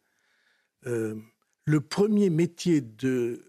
[0.86, 1.16] euh,
[1.64, 3.46] le premier métier de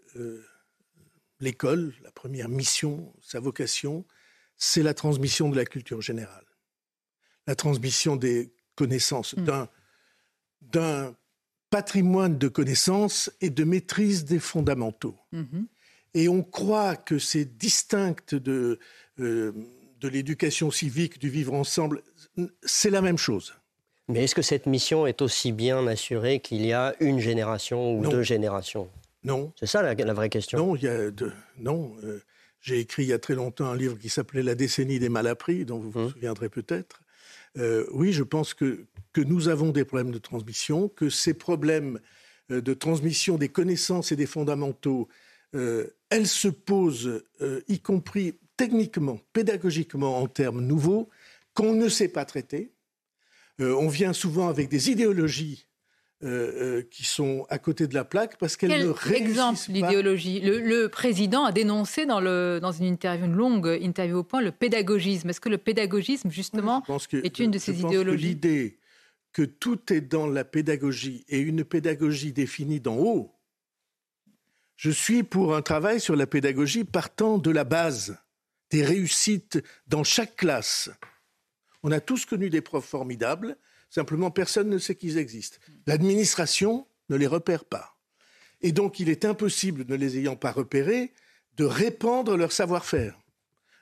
[1.41, 4.05] l'école, la première mission, sa vocation,
[4.57, 6.45] c'est la transmission de la culture générale.
[7.49, 9.45] La transmission des connaissances mm.
[9.45, 9.69] d'un
[10.71, 11.15] d'un
[11.71, 15.17] patrimoine de connaissances et de maîtrise des fondamentaux.
[15.33, 15.67] Mhm.
[16.15, 18.79] Et on croit que c'est distinct de,
[19.19, 19.53] euh,
[20.01, 22.03] de l'éducation civique, du vivre ensemble.
[22.63, 23.55] C'est la même chose.
[24.09, 28.07] Mais est-ce que cette mission est aussi bien assurée qu'il y a une génération ou
[28.07, 28.91] deux générations?
[29.25, 29.53] Non.
[29.59, 30.59] C'est ça la, vraie question.
[30.59, 31.33] Non, il y a de...
[31.59, 31.95] non.
[32.05, 32.21] Euh,
[32.61, 35.65] j'ai écrit il y a très longtemps un livre qui s'appelait La décennie des malappris,
[35.65, 36.11] dont vous vous hum.
[36.11, 37.01] souviendrez peut-être.
[37.59, 38.87] Euh, oui, je pense que,
[39.17, 42.01] nous avons des problèmes de transmission, que ces problèmes
[42.51, 45.09] euh, de transmission des connaissances et des fondamentaux,
[45.55, 47.23] euh, elles se posent,
[47.69, 51.09] y compris techniquement, pédagogiquement, en termes nouveaux,
[51.55, 52.73] qu'on ne sait pas traiter.
[53.59, 55.67] on vient souvent avec des idéologies
[56.25, 60.41] euh, euh, qui sont à côté de la plaque parce qu'elles ne réussissent exemple l'idéologie
[60.41, 64.53] le, président a dénoncé dans, le, dans une interview, une longue interview au point, le
[64.53, 65.31] pédagogisme.
[65.31, 68.79] Est-ce que le pédagogisme, justement, est une de ces idéologies L'idée
[69.33, 73.35] que tout est dans la pédagogie et une pédagogie définie d'en haut,
[74.77, 78.17] je suis pour un travail sur la pédagogie partant de la base,
[78.71, 80.91] des réussites dans chaque classe.
[81.83, 83.57] On a tous connu des profs formidables,
[83.93, 85.59] Simplement, personne ne sait qu'ils existent.
[85.87, 87.99] L'administration ne les repère pas.
[88.63, 91.13] Et donc, il est impossible, ne les ayant pas repérés,
[91.59, 93.21] de répandre leur savoir-faire,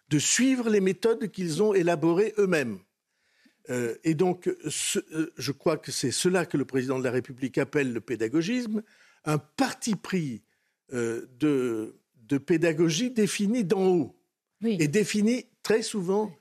[0.08, 2.80] de suivre les méthodes qu'ils ont élaborées eux-mêmes.
[3.68, 7.56] Euh, et donc, euh, je crois que c'est cela que le président de la République
[7.56, 8.82] appelle le pédagogisme,
[9.24, 10.42] un parti pris
[10.92, 11.94] euh, de,
[12.38, 14.16] pédagogie défini d'en haut
[14.64, 16.34] et défini très souvent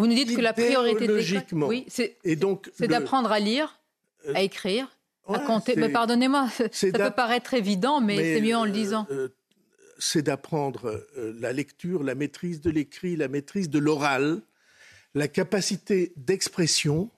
[0.00, 3.78] vous nous dites que la priorité de l'école, oui, c'est d'apprendre à lire,
[4.26, 4.88] euh, à écrire,
[5.28, 5.76] à compter.
[5.76, 9.06] Mais pardonnez-moi, ça peut paraître évident, mais, c'est mieux en le disant.
[9.10, 9.28] Euh,
[9.98, 14.40] c'est d'apprendre euh, la lecture, la maîtrise de l'écrit, la maîtrise de l'oral,
[15.14, 17.10] la capacité d'expression,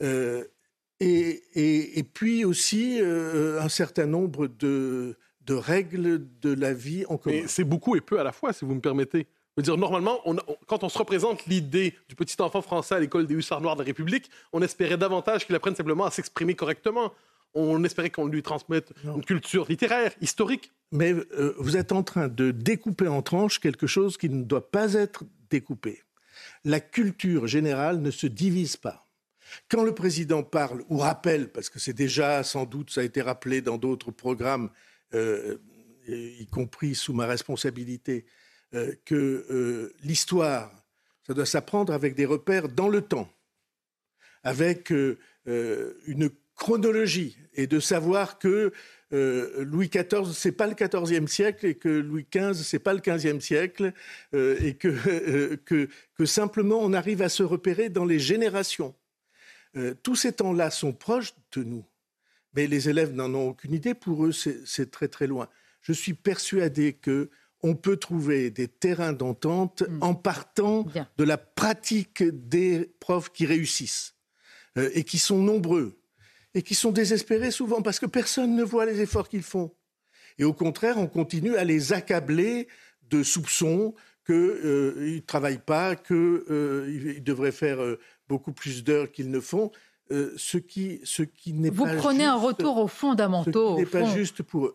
[0.00, 5.16] et, et, puis aussi un certain nombre de,
[5.46, 7.44] de règles de la vie en commun.
[7.46, 9.26] C'est beaucoup et peu à la fois, si vous me permettez
[9.62, 10.22] dire, normalement,
[10.66, 13.80] quand on se représente l'idée du petit enfant français à l'école des hussards noirs de
[13.80, 17.12] la République, on espérait davantage qu'il apprenne simplement à s'exprimer correctement.
[17.54, 20.72] On espérait qu'on lui transmette une culture littéraire, historique.
[20.92, 24.70] Mais euh, vous êtes en train de découper en tranches quelque chose qui ne doit
[24.70, 26.02] pas être découpé.
[26.64, 29.06] La culture générale ne se divise pas.
[29.68, 33.22] Quand le président parle ou rappelle, parce que c'est déjà sans doute, ça a été
[33.22, 34.70] rappelé dans d'autres programmes,
[35.14, 35.56] euh,
[36.08, 38.26] y compris sous ma responsabilité,
[38.76, 40.70] euh, que euh, l'histoire,
[41.26, 43.32] ça doit s'apprendre avec des repères dans le temps,
[44.42, 45.16] avec euh,
[46.06, 48.72] une chronologie, et de savoir que
[49.12, 53.40] Louis XIV, c'est pas le XIVe siècle, et que Louis XV, c'est pas le XVe
[53.40, 53.92] siècle,
[54.34, 55.88] et que,
[56.24, 58.94] simplement on arrive à se repérer dans les générations.
[60.02, 61.84] tous ces temps-là sont proches de nous,
[62.54, 63.94] mais les élèves n'en ont aucune idée.
[63.94, 65.48] Pour eux, c'est très très loin.
[65.82, 67.30] Je suis persuadé que
[67.62, 70.02] on peut trouver des terrains d'entente mm.
[70.02, 74.14] en partant de la pratique des profs qui réussissent
[74.78, 75.98] euh, et qui sont nombreux
[76.54, 79.74] et qui sont désespérés souvent parce que personne ne voit les efforts qu'ils font.
[80.38, 82.68] Et au contraire, on continue à les accabler
[83.10, 87.78] de soupçons qu'ils euh, ne travaillent pas, qu'ils euh, devraient faire
[88.28, 89.70] beaucoup plus d'heures qu'ils ne font.
[90.12, 93.74] Euh, ce qui, ce qui n'est Vous prenez un retour aux fondamentaux.
[93.74, 94.72] Ce n'est pas juste pour.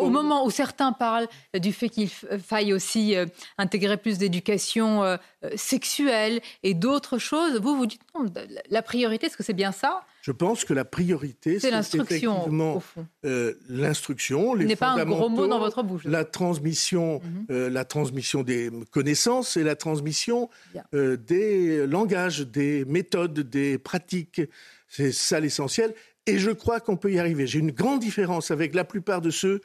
[0.00, 3.26] Au moment où certains parlent du fait qu'il faille aussi euh,
[3.58, 5.16] intégrer plus d'éducation euh,
[5.54, 8.24] sexuelle et d'autres choses, vous vous dites non,
[8.70, 10.04] la priorité, est-ce que c'est bien ça?
[10.22, 12.80] Je pense que la priorité, c'est l'instruction.
[13.24, 16.04] Euh, l'instruction, les n'est pas un gros mot dans votre bouche.
[16.04, 17.46] La transmission, mhm.
[17.50, 20.48] euh, la transmission des connaissances et la transmission
[20.94, 24.40] euh, des langages, des méthodes, des pratiques.
[24.86, 25.92] C'est ça l'essentiel.
[26.26, 27.48] Et je crois qu'on peut y arriver.
[27.48, 29.60] J'ai une grande différence avec la plupart de ceux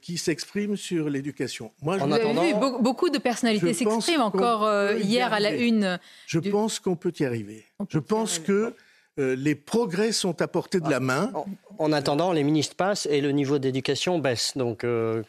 [0.00, 1.72] qui s'expriment sur l'éducation.
[1.82, 2.04] Moi, je...
[2.04, 5.98] Vous avez vu, beaucoup de personnalités s'expriment encore hier à la une.
[6.26, 7.64] Je pense qu'on peut y arriver.
[7.88, 8.74] je pense que
[9.18, 11.32] euh, les progrès sont à portée de la main.
[11.78, 14.56] En, attendant, les ministres passent et le niveau d'éducation baisse.
[14.56, 15.22] Donc, euh,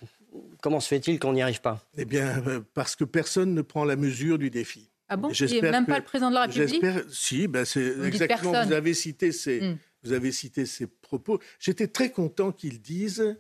[0.62, 1.84] comment se fait-il qu'on n'y arrive pas?
[1.97, 4.89] Eh bien, euh, parce que personne ne prend la mesure du défi.
[5.08, 5.30] Ah bon?
[5.30, 6.69] Il même pas le président de la République?
[6.69, 7.04] J'espère.
[7.10, 8.63] Si, ben c'est exactement.
[8.63, 9.78] Vous avez cité ces, hmm.
[10.04, 11.39] vous avez cité ces propos.
[11.60, 13.36] J'étais très content qu'ils disent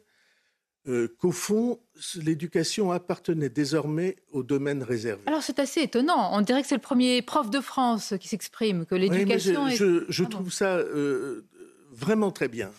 [0.87, 1.79] euh, qu'au fond,
[2.15, 5.21] l'éducation appartenait désormais au domaine réservé.
[5.25, 6.29] Alors c'est assez étonnant.
[6.33, 9.75] On dirait que c'est le premier prof de France qui s'exprime, que l'éducation est...
[9.75, 11.45] Je, trouve ça euh,
[11.91, 12.71] vraiment très bien.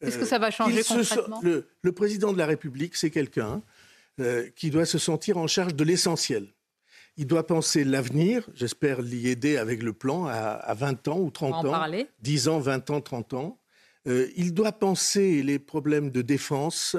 [0.00, 1.40] Est-ce que ça va changer concrètement?
[1.42, 3.62] le, président de la République, c'est quelqu'un
[4.20, 6.46] euh, qui doit se sentir en charge de l'essentiel.
[7.16, 11.66] Il doit penser l'avenir, j'espère l'y aider avec le plan à, 20 ans ou 30
[11.66, 12.08] ans, parler.
[12.20, 13.58] 10 ans, 20 ans, 30 ans.
[14.06, 16.96] Il doit penser les problèmes de défense,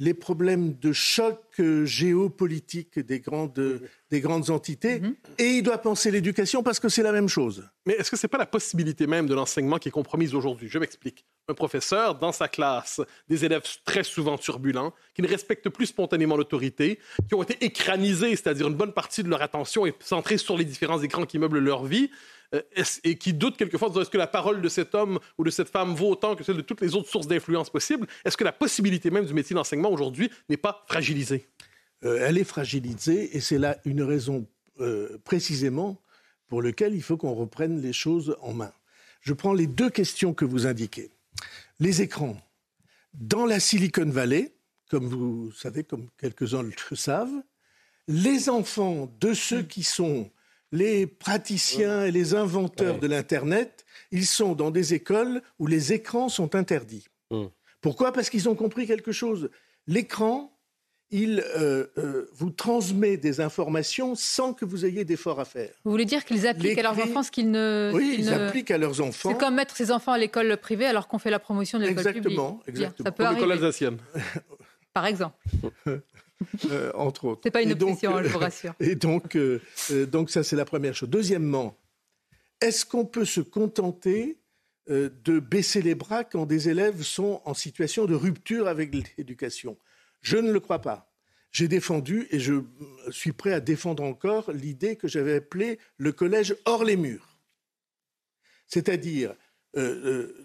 [0.00, 5.14] les problèmes de choc euh, géopolitique des grandes, des grandes entités, mhm.
[5.38, 7.68] et il doit penser l'éducation parce que c'est la même chose.
[7.84, 10.68] Mais est-ce que ce n'est pas la possibilité même de l'enseignement qui est compromise aujourd'hui?
[10.68, 11.26] Je m'explique.
[11.48, 16.36] un professeur dans sa classe des élèves très souvent turbulents, qui ne respectent plus spontanément
[16.36, 16.98] l'autorité,
[17.28, 20.64] qui ont été écranisés, c'est-à-dire une bonne partie de leur attention est centrée sur les
[20.64, 22.10] différents écrans qui meublent leur vie,
[22.54, 22.62] euh,
[23.04, 25.94] et qui doutent quelquefois est-ce que la parole de cet homme ou de cette femme
[25.94, 28.06] vaut autant que celle de toutes les autres sources d'influence possibles?
[28.24, 31.48] Est-ce que la possibilité même du métier d'enseignement aujourd'hui n'est pas fragilisée?
[32.04, 34.46] Euh, Elle est fragilisée et c'est là une raison
[34.80, 36.00] euh, précisément
[36.48, 38.72] pour laquelle il faut qu'on reprenne les choses en main.
[39.20, 41.10] Je prends les deux questions que vous indiquez.
[41.78, 42.36] Les écrans.
[43.14, 44.54] Dans la Silicon Valley,
[44.90, 47.42] comme vous savez, comme quelques-uns le savent,
[48.08, 50.30] les enfants de ceux qui sont
[50.72, 56.28] les praticiens et les inventeurs de l'Internet, ils sont dans des écoles où les écrans
[56.28, 57.06] sont interdits.
[57.30, 57.46] Hmm.
[57.80, 58.12] Pourquoi?
[58.12, 59.50] Parce qu'ils ont compris quelque chose.
[59.86, 60.56] L'écran,
[61.10, 65.70] il euh, euh, vous transmet des informations sans que vous ayez d'efforts à faire.
[65.84, 67.90] Vous voulez dire qu'ils appliquent à leurs enfants ce qu'ils ne...
[67.92, 69.30] Oui, ils appliquent à leurs enfants.
[69.30, 72.04] C'est comme mettre ses enfants à l'école privée alors qu'on fait la promotion de l'école
[72.04, 72.26] publique.
[72.26, 73.06] Exactement, exactement.
[73.06, 73.98] Ça peut l'école alsacienne.
[74.92, 75.36] Par exemple.
[76.70, 77.40] Euh, entre autres.
[77.44, 78.74] C'est pas une option, je vous rassure.
[78.80, 79.36] Et donc,
[80.10, 81.10] donc ça, c'est la première chose.
[81.10, 81.76] Deuxièmement,
[82.60, 84.38] est-ce qu'on peut se contenter
[84.88, 89.76] de baisser les bras quand des élèves sont en situation de rupture avec l'éducation?
[90.22, 91.10] Je ne le crois pas.
[91.52, 92.62] J'ai défendu, et je
[93.10, 97.38] suis prêt à défendre encore, l'idée que j'avais appelée le collège hors les murs.
[98.68, 99.34] C'est-à-dire,
[99.76, 100.36] euh,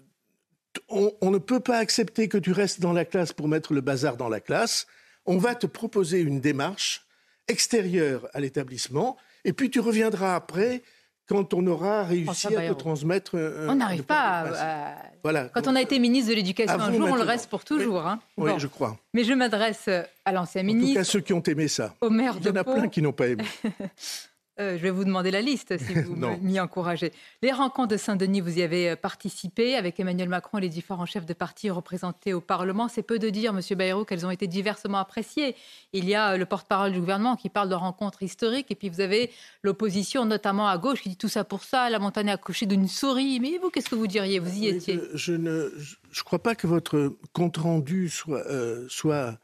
[0.88, 3.80] euh, on, ne peut pas accepter que tu restes dans la classe pour mettre le
[3.80, 4.86] bazar dans la classe.
[5.26, 7.06] On va te proposer une démarche
[7.48, 10.82] extérieure à l'établissement, et puis tu reviendras après
[11.28, 13.34] quand on aura réussi à te transmettre.
[13.68, 15.48] on n'arrive pas à, Voilà.
[15.48, 18.06] Quand on a été ministre de l'Éducation un jour, on le reste pour toujours.
[18.06, 18.20] Hein.
[18.36, 18.96] Oui, je crois.
[19.12, 19.88] Mais je m'adresse
[20.24, 20.90] à l'ancien ministre.
[20.90, 21.94] En tout cas, ceux qui ont aimé ça.
[22.00, 23.44] Au maire Il y en a plein qui n'ont pas aimé.
[24.58, 27.12] Euh, je vais vous demander la liste si vous m'y encouragez.
[27.42, 31.04] Les rencontres de Saint-Denis, vous y avez euh, participé avec Emmanuel Macron et les différents
[31.04, 32.88] chefs de parti représentés au Parlement.
[32.88, 35.56] C'est peu de dire, Monsieur Bayrou, qu'elles ont été diversement appréciées.
[35.92, 38.88] Il y a euh, le porte-parole du gouvernement qui parle de rencontres historiques, et puis
[38.88, 39.30] vous avez
[39.62, 42.88] l'opposition, notamment à gauche, qui dit tout ça pour ça, la montagne a couché d'une
[42.88, 43.40] souris.
[43.40, 44.38] Mais vous, qu'est-ce que vous diriez?
[44.38, 45.00] Vous y étiez?
[45.12, 45.70] Je ne
[46.10, 48.44] je crois pas que votre compte-rendu soit,
[48.88, 49.38] soit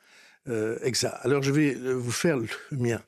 [0.82, 1.16] exact.
[1.22, 3.00] Alors je vais vous faire le mien.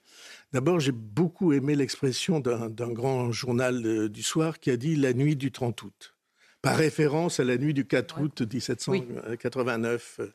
[0.55, 5.12] D'abord, j'ai beaucoup aimé l'expression d'un grand journal euh, du soir qui a dit la
[5.12, 6.14] nuit du 30 août,
[6.62, 10.29] par référence à la nuit du 4 août 1789, euh,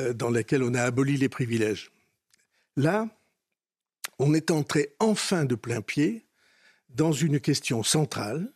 [0.00, 1.92] euh, dans laquelle on a aboli les privilèges.
[2.76, 3.08] Là,
[4.18, 6.26] on est entré enfin de plein pied
[6.90, 8.52] dans une question centrale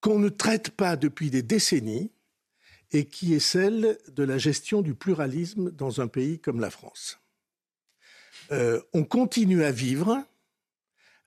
[0.00, 2.10] qu'on ne traite pas depuis des décennies
[2.92, 7.20] et qui est celle de la gestion du pluralisme dans un pays comme la France.
[8.50, 10.24] Euh, on continue à vivre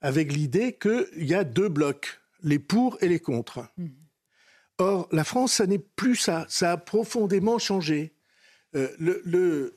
[0.00, 3.68] avec l'idée qu'il y a deux blocs, les pour et les contre.
[3.76, 3.88] Mmh.
[4.78, 6.44] Or, la France, ça n'est plus ça.
[6.48, 8.12] Ça a profondément changé.
[8.74, 9.76] Euh, le,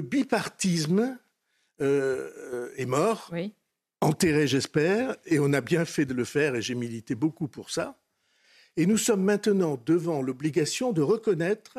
[0.00, 1.18] bipartisme
[1.80, 3.32] euh, est mort,
[4.00, 7.70] enterré, j'espère, et on a bien fait de le faire, et j'ai milité beaucoup pour
[7.70, 7.98] ça.
[8.76, 11.78] Et nous sommes maintenant devant l'obligation de reconnaître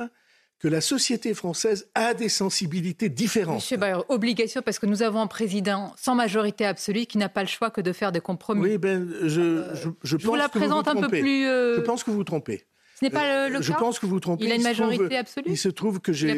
[0.59, 3.57] que la société française a des sensibilités différentes.
[3.57, 7.41] Monsieur Bayer, obligation parce que nous avons un président sans majorité absolue qui n'a pas
[7.41, 8.61] le choix que de faire des compromis.
[8.61, 11.45] Oui, ben, je, euh, je, je, vous la présente un peu plus.
[11.45, 12.65] Euh, je pense que vous vous trompez.
[12.99, 14.45] Ce n'est pas le, euh, Je pense que vous vous trompez.
[14.45, 15.45] Il a une majorité absolue.
[15.51, 16.35] Il se trouve que j'ai,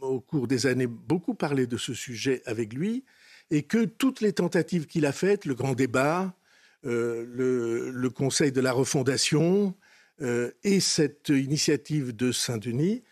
[0.00, 3.04] au cours des années, beaucoup parlé de ce sujet avec lui
[3.52, 6.34] et que toutes les tentatives qu'il a faites, le grand débat,
[6.82, 9.76] le, le, Conseil de la refondation
[10.20, 13.04] et cette initiative de Saint-Denis,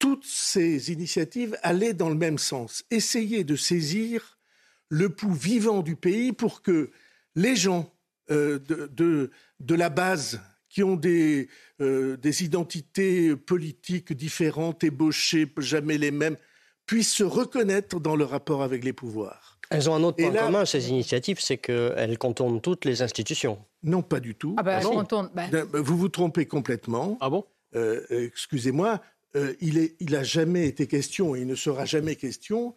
[0.00, 4.38] toutes ces initiatives allaient dans le même sens, essayer de saisir
[4.88, 6.90] le pouls vivant du pays pour que
[7.36, 7.92] les gens
[8.30, 11.48] euh, de, de, la base qui ont des,
[11.80, 16.36] euh, des identités politiques différentes, ébauchées, jamais les mêmes,
[16.86, 19.58] puissent se reconnaître dans le rapport avec les pouvoirs.
[19.70, 23.58] Elles ont un autre point commun, ces initiatives, c'est qu'elles contournent toutes les institutions.
[23.84, 24.56] Non, pas du tout.
[24.58, 24.80] Ah bah,
[25.34, 25.64] bah.
[25.74, 27.18] Vous vous trompez complètement.
[27.20, 27.44] Ah bon?
[27.76, 29.00] Euh, Excusez-moi,
[29.36, 32.74] euh, il n'a jamais été question, et il ne sera jamais question,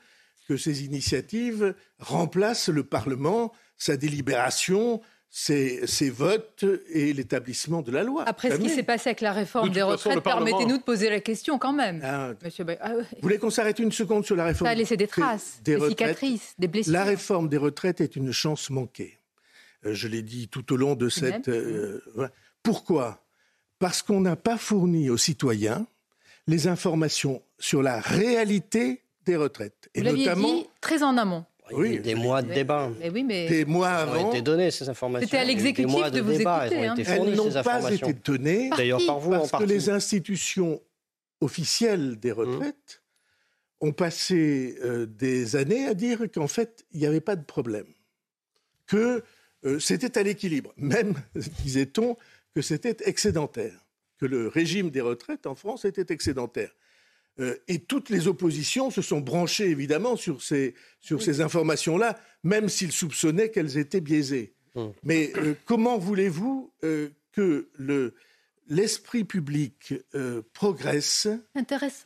[0.48, 8.24] que ces initiatives remplacent le Parlement, sa délibération, ses, votes et l'établissement de la loi.
[8.28, 11.58] Après ce qui s'est passé avec la réforme des retraites, permettez-nous de poser la question
[11.58, 12.01] quand même.
[12.04, 12.34] Ah,
[12.82, 15.60] ah Vous voulez qu'on s'arrête une seconde sur la réforme Ça a laissé des traces,
[15.64, 16.93] des, cicatrices, des blessures.
[16.93, 19.18] La réforme des retraites est une chance manquée.
[19.86, 21.49] Euh, je l'ai dit tout au long de cette...
[21.49, 21.99] Euh,
[22.62, 23.26] pourquoi?
[23.80, 25.88] Parce qu'on n'a pas fourni aux citoyens
[26.48, 29.89] les informations sur la réalité des retraites.
[29.94, 31.46] Et notamment, dit très en amont.
[31.72, 32.91] Oui, des mois de débat.
[33.00, 35.26] Mais oui, mais Des mois avant, ont été données ces informations.
[35.26, 36.96] C'était à l'exécutif de vous débat, écouter, Elles ont hein.
[36.96, 38.08] été elles fournies, n'ont ces pas informations.
[38.10, 40.82] été données D'ailleurs par vous en parce que les institutions
[41.39, 43.02] officielles des retraites
[43.82, 47.88] ont passé euh, des années à dire qu'en fait, il n'y avait pas de problème,
[48.88, 49.24] que
[49.66, 51.16] euh, c'était à l'équilibre, même,
[51.64, 52.18] disait-on,
[52.56, 53.82] que c'était excédentaire,
[54.24, 56.71] que le régime des retraites en France était excédentaire.
[57.41, 62.69] Euh, et toutes les oppositions se sont branchées évidemment sur ces, sur ces informations-là, même
[62.69, 64.53] s'ils soupçonnaient qu'elles étaient biaisées.
[64.76, 64.93] Hum.
[65.03, 68.13] Mais euh, comment voulez-vous euh, que le,
[68.69, 69.93] l'esprit public
[70.53, 71.28] progresse,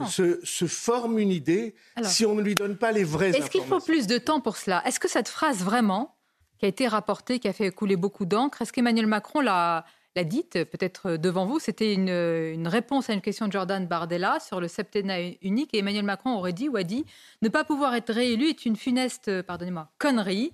[0.10, 3.52] se, se forme une idée Alors, si on ne lui donne pas les vraies Est-ce
[3.52, 4.82] qu'il faut plus de temps pour cela?
[4.88, 6.18] Est-ce que cette phrase vraiment,
[6.58, 9.86] qui a été rapportée, qui a fait couler beaucoup d'encre, est-ce qu'Emmanuel Macron l'a
[10.18, 14.40] l'a dite, peut-être devant vous C'était une, une réponse à une question de Jordan Bardella
[14.40, 15.70] sur le septennat unique.
[15.74, 17.06] Et Emmanuel Macron aurait dit ou a dit
[17.42, 20.52] ne pas pouvoir être réélu est une funeste, pardonnez-moi, connerie.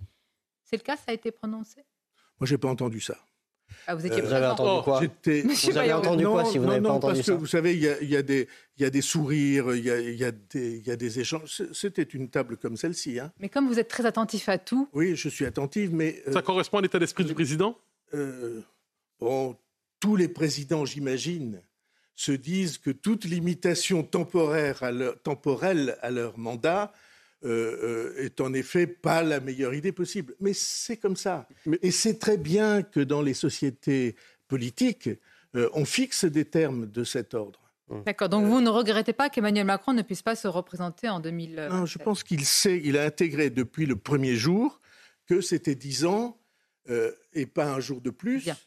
[0.64, 1.78] C'est le cas, ça a été prononcé?
[2.39, 3.16] Moi, j'ai pas entendu ça.
[3.88, 6.57] ah, Vous étiez Euh, vous avez entendu Oh, quoi Monsieur Vous avez entendu quoi si
[6.57, 7.34] vous n'avez pas non, entendu parce ça?
[7.34, 8.47] que vous savez, il y a, y des,
[8.78, 10.95] il y a des sourires, il y a, il y a des, il y a
[10.95, 11.61] des échanges.
[11.74, 13.20] C'était une table comme celle-ci.
[13.20, 13.32] Hein.
[13.39, 16.41] Mais comme vous êtes très attentif à tout, Oui, je suis attentive, mais euh, Ça
[16.41, 17.78] correspond à l'état d'esprit du président?
[18.14, 18.61] euh,
[19.24, 19.57] bon,
[19.99, 21.61] tous les présidents, j'imagine,
[22.15, 26.93] se disent que toute limitation temporaire à leur, temporelle à leur mandat
[27.43, 30.36] euh, euh, est en effet pas la meilleure idée possible.
[30.39, 31.47] Mais c'est comme ça.
[31.82, 34.15] Et c'est très bien que dans les sociétés
[34.47, 35.09] politiques,
[35.55, 37.59] euh, on fixe des termes de cet ordre.
[38.05, 38.30] d'accord.
[38.30, 41.86] Donc vous ne regrettez pas qu'Emmanuel Macron ne puisse pas se représenter en 2000 Non,
[41.86, 44.80] je pense qu'il sait, il a intégré depuis le premier jour
[45.26, 46.38] que c'était dix ans
[46.89, 48.57] euh, et pas un jour de plus, Bien.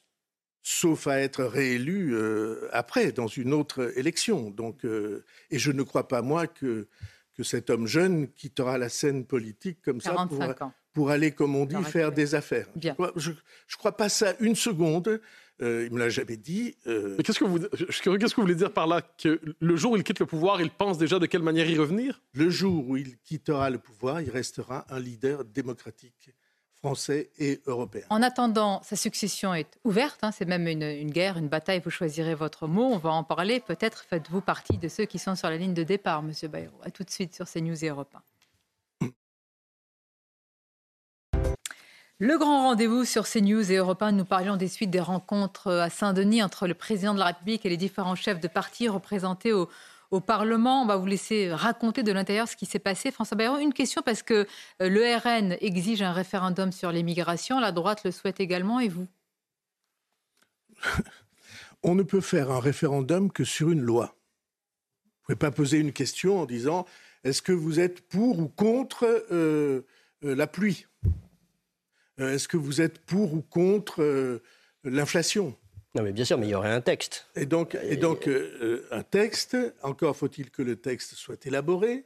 [0.69, 4.51] Sauf à être réélu euh, après, dans une autre élection.
[4.51, 6.89] Donc, euh, et je ne crois pas, moi, que,
[7.35, 10.73] que cet homme jeune quittera la scène politique comme ça pour, 45 ans.
[10.93, 12.67] pour aller, comme on dit, faire des affaires.
[12.75, 12.97] Bien.
[13.14, 13.37] Je ne
[13.79, 15.21] crois pas ça une seconde.
[15.62, 16.75] Euh, il me l'a jamais dit.
[16.89, 19.03] euh, Mais qu'est-ce que vous, qu'est-ce que vous voulez dire par là?
[19.03, 21.79] Que le jour où il quitte le pouvoir, il pense déjà de quelle manière y
[21.79, 22.21] revenir?
[22.35, 26.31] Le jour où il quittera le pouvoir, il restera un leader démocratique
[26.79, 28.05] français et européen.
[28.11, 30.18] En attendant, sa succession est ouverte.
[30.22, 31.81] hein, c'est même une, guerre, une bataille.
[31.85, 32.85] Vous choisirez votre mot.
[32.85, 33.61] On va en parler.
[33.61, 36.77] Peut-être faites-vous partie de ceux qui sont sur la ligne de départ, Monsieur Bayrou.
[36.83, 38.22] À tout de suite sur CNews et Europe 1.
[42.18, 45.91] Le grand rendez-vous sur CNews et Europe 1, nous parlions des suites des rencontres à
[45.91, 49.68] Saint-Denis entre le président de la République et les différents chefs de parti représentés au,
[50.11, 50.82] au Parlement.
[50.82, 53.11] On va vous laisser raconter de l'intérieur ce qui s'est passé.
[53.11, 54.46] François Bayrou, une question parce que
[54.82, 59.07] euh, le RN exige un référendum sur l'immigration, la droite le souhaite également et vous?
[61.82, 64.16] On ne peut faire un référendum que sur une loi.
[65.04, 66.86] Vous ne pouvez pas poser une question en disant
[67.24, 69.82] est-ce que vous êtes pour ou contre euh,
[70.24, 70.86] euh, la pluie?
[72.18, 74.40] Est-ce que vous êtes pour ou contre
[74.84, 75.54] l'inflation?
[75.97, 77.26] Non, mais bien sûr, mais il y aurait un texte.
[77.34, 82.05] Et donc, et donc euh, un texte, encore faut-il que le texte soit élaboré.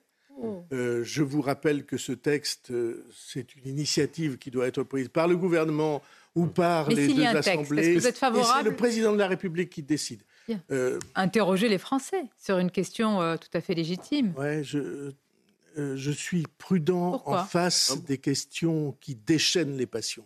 [0.72, 5.08] Euh, je vous rappelle que ce texte, euh, c'est une initiative qui doit être prise
[5.08, 6.02] par le gouvernement
[6.34, 7.82] ou par Mais les s'il y deux a un texte, assemblées.
[7.82, 10.22] est-ce que vous êtes favorable c'est le président de la République qui décide.
[10.70, 14.32] Euh, Interroger les Français sur une question euh, tout à fait légitime.
[14.38, 15.12] ouais, je,
[15.78, 17.42] euh, je suis prudent Pourquoi?
[17.42, 20.24] en face des questions qui déchaînent les passions.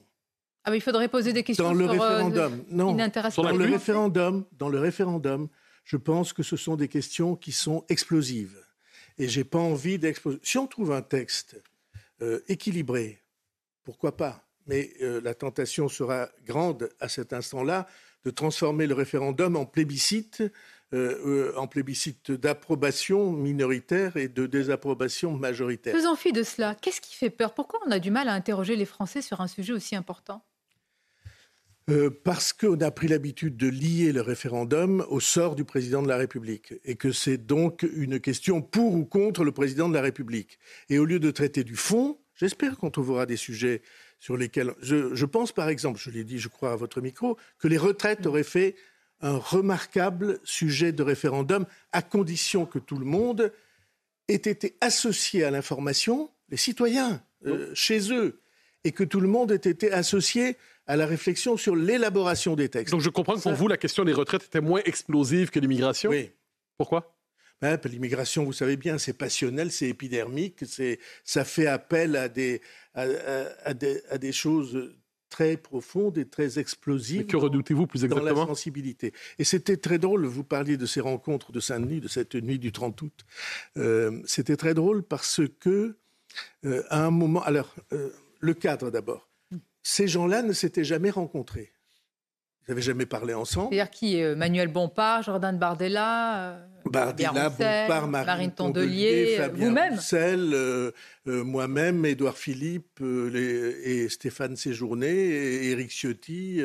[0.65, 2.97] Ah, mais il faudrait poser des questions Dans le sur, euh, référendum, qui non.
[3.31, 5.49] Sur Dans le référendum, dans le référendum,
[5.85, 8.59] je pense que ce sont des questions qui sont explosives.
[9.19, 10.39] Et j'ai pas envie d'exploser.
[10.43, 11.63] Si on trouve un texte
[12.23, 13.23] euh, équilibré,
[13.85, 14.45] pourquoi pas?
[14.67, 17.87] Mais euh, la tentation sera grande à cet instant-là
[18.25, 20.43] de transformer le référendum en plébiscite,
[20.95, 25.95] euh, euh, en plébiscite d'approbation minoritaire et de désapprobation majoritaire.
[25.95, 26.75] Faisons fi de cela.
[26.75, 27.53] Qu'est-ce qui fait peur?
[27.53, 30.43] Pourquoi on a du mal à interroger les Français sur un sujet aussi important?
[31.91, 36.09] Euh, parce qu'on a pris l'habitude de lier le référendum au sort du président de
[36.09, 40.01] la République et que c'est donc une question pour ou contre le président de la
[40.01, 40.59] République.
[40.89, 43.83] Et au lieu de traiter du fond, j'espère qu'on trouvera des sujets
[44.19, 44.73] sur lesquels...
[44.81, 47.77] Je, je pense par exemple, je l'ai dit je crois à votre micro, que les
[47.77, 48.77] retraites auraient fait
[49.21, 53.53] un remarquable sujet de référendum à condition que tout le monde
[54.29, 58.41] ait été associé à l'information, les citoyens, euh, chez eux,
[58.85, 60.57] et que tout le monde ait été associé
[60.87, 62.93] à la réflexion sur l'élaboration des textes.
[62.93, 65.59] Donc je comprends que pour Ça- vous, la question des retraites était moins explosive que
[65.59, 66.11] l'immigration.
[66.11, 66.31] Oui.
[66.77, 67.17] Pourquoi?
[67.63, 70.65] Hein, puis L'immigration, vous savez bien, c'est passionnel, c'est épidermique,
[71.25, 72.61] ça fait appel à des,
[72.95, 74.95] à, à- à des, à des choses
[75.31, 77.21] très profondes et très explosives.
[77.23, 78.47] Mais Que redoutez-vous plus dans la exactement?
[78.49, 79.13] sensibilité.
[79.39, 82.71] Et c'était très drôle, vous parliez de ces rencontres de Saint-Denis, de cette nuit du
[82.71, 83.25] 30 août.
[83.79, 85.97] Euh, c'était très drôle parce que
[86.65, 88.11] Euh, à un moment, alors, euh,
[88.45, 89.31] le cadre d'abord.
[89.83, 91.73] Ces gens-là ne s'étaient jamais rencontrés.
[92.67, 93.75] Ils n'avaient jamais parlé ensemble.
[93.75, 99.99] C'est-à-dire qui euh, Manuel Bompard, Jordan Bardella, Bardella, Bompard, Marine, Marine Tondelier, Fabien vous-même
[101.27, 106.63] moi-même, Édouard Philippe les, et Stéphane Séjourné, et Éric Ciotti,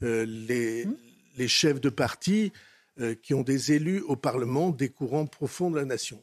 [0.00, 0.96] les, Hum.
[1.38, 2.52] les chefs de parti
[3.22, 6.22] qui ont des élus au Parlement des courants profonds de la nation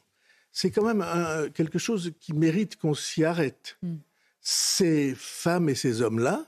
[0.52, 3.78] c'est quand même un, quelque chose qui mérite qu'on s'y arrête.
[3.82, 3.96] Mm.
[4.50, 6.46] Ces femmes et ces hommes-là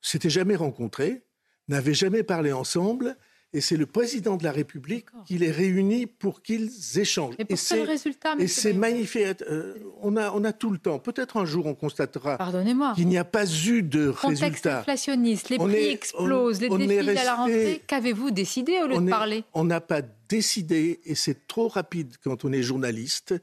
[0.00, 1.24] s'étaient jamais rencontrés,
[1.66, 3.16] n'avaient jamais parlé ensemble,
[3.52, 7.34] et c'est le président de la République qui les réunit pour qu'ils échangent.
[7.40, 9.42] Et pour quel résultat Et c'est magnifique.
[9.50, 11.00] Euh, on, a, on a tout le temps.
[11.00, 12.38] Peut-être un jour on constatera
[12.94, 14.78] qu'il n'y a pas eu de Contexte résultat.
[14.80, 17.82] inflationniste, les On prix est- explosent, on- les défis à la rentrée.
[17.88, 19.42] Qu'avez-vous décidé au lieu de est- parler?
[19.54, 23.34] On n'a pas décidé, et c'est trop rapide quand on est journaliste,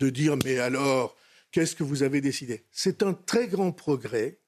[0.00, 1.14] de dire mais alors,
[1.56, 2.66] qu'est-ce que vous avez décidé?
[2.70, 4.40] C'est un très grand progrès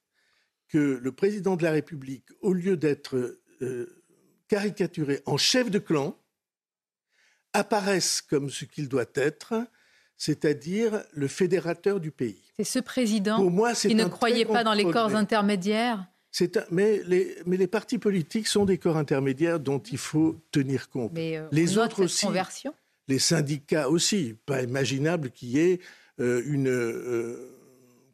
[0.68, 4.04] que le président de la République, au lieu d'être euh,
[4.46, 6.18] caricaturé en chef de clan,
[7.54, 9.54] apparaisse comme ce qu'il doit être,
[10.18, 12.42] c'est-à-dire le fédérateur du pays.
[12.58, 16.06] C'est ce président Pour moi, qui ne croyait pas dans les corps intermédiaires?
[16.40, 20.90] Un- mais, les, mais les partis politiques sont des corps intermédiaires dont il faut tenir
[20.90, 21.12] compte.
[21.14, 22.26] Mais euh, Les autres aussi.
[22.26, 22.74] conversion?
[23.08, 24.36] les syndicats aussi.
[24.46, 25.80] Pas imaginable qu'il y ait
[26.18, 27.54] une euh,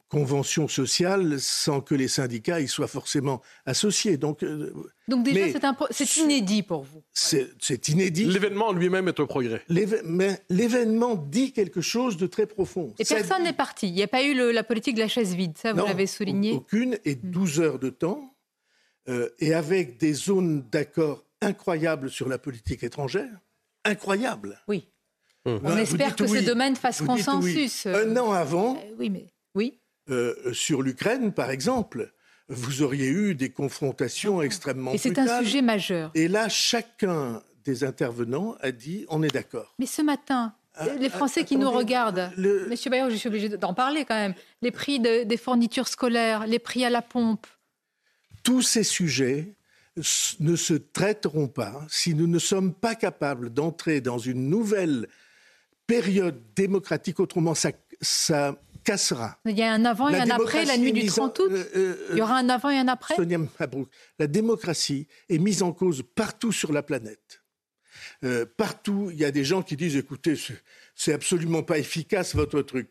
[0.08, 4.16] convention sociale sans que les syndicats y soient forcément associés.
[4.16, 4.72] Donc, euh,
[5.08, 7.02] Donc déjà, Mais- c'est un pro- c'est inédit pour vous.
[7.12, 8.26] c'est c'est inédit.
[8.26, 9.62] L'événement lui-même est un progrès.
[9.68, 12.94] L'éve- Mais l'événement dit quelque chose de très profond.
[12.98, 13.88] Et Ça personne dit- n'est parti.
[13.88, 15.58] Il n'y a pas eu le- la politique de la chaise vide.
[15.58, 16.52] Ça, vous Non, l'avez souligné.
[16.52, 16.56] Mm.
[16.56, 18.34] Aucune, et 12 heures de temps,
[19.08, 23.30] euh, et avec des zones d'accord incroyables sur la politique étrangère.
[23.84, 24.60] Incroyables.
[24.68, 24.88] Oui.
[25.46, 26.30] Là, On espère que oui.
[26.38, 27.24] ces domaines fassent Vous dites oui.
[27.24, 27.86] consensus.
[27.86, 29.78] Un an avant, Euh, Oui, mais oui.
[30.10, 32.12] euh, sur l'Ukraine, par exemple,
[32.48, 36.10] vous auriez eu des confrontations extrêmement Et c'est un sujet majeur.
[36.14, 39.74] Et là, chacun des intervenants a dit on est d'accord.
[39.78, 43.48] Mais ce matin, Ah, les Français qui nous regardent, le- Monsieur Bayrou, je suis obligée
[43.48, 44.34] d'en parler quand même.
[44.60, 47.46] Les prix de- des fournitures scolaires, les prix à la pompe.
[48.42, 49.54] Tous ces sujets
[50.40, 55.06] ne se traiteront pas si nous ne sommes pas capables d'entrer dans une nouvelle
[55.86, 57.20] période démocratique.
[57.20, 57.70] Autrement, ça,
[58.00, 59.38] ça cassera.
[59.46, 61.38] Il y a un avant et La un après la nuit du mise en- 30
[61.40, 61.48] août.
[61.50, 63.14] euh, euh, Il y aura un avant et un après?
[63.16, 67.42] Sonia Mabrouk, la démocratie est mise en cause partout sur la planète.
[68.24, 70.34] Euh, partout, il y a des gens qui disent écoutez,
[70.94, 72.88] c'est- absolument pas efficace votre truc.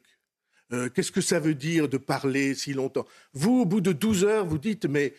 [0.71, 3.05] Euh, Qu'est-ce que ça veut dire de parler si longtemps?
[3.33, 5.13] Vous, au bout de 12 heures, vous dites mais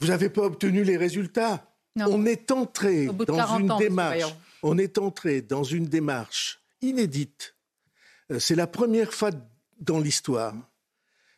[0.00, 1.70] vous n'avez pas obtenu les résultats?
[1.96, 2.06] Non.
[2.10, 4.16] On est entré Au bout de dans 40 une ans, monsieur démarche.
[4.18, 4.32] Bayrou.
[4.64, 7.56] On est entré dans une démarche inédite.
[8.30, 9.30] Euh, C'est la première fois
[9.80, 10.54] dans l'histoire.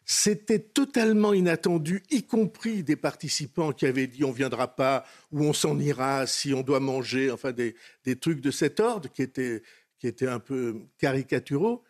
[0.09, 5.53] C'était totalement inattendu, y compris des participants qui avaient dit on viendra pas ou on
[5.53, 7.75] s'en ira si on doit manger, enfin des,
[8.05, 9.65] des trucs de cet ordre qui étaient,
[9.99, 11.83] qui étaient un peu caricaturaux.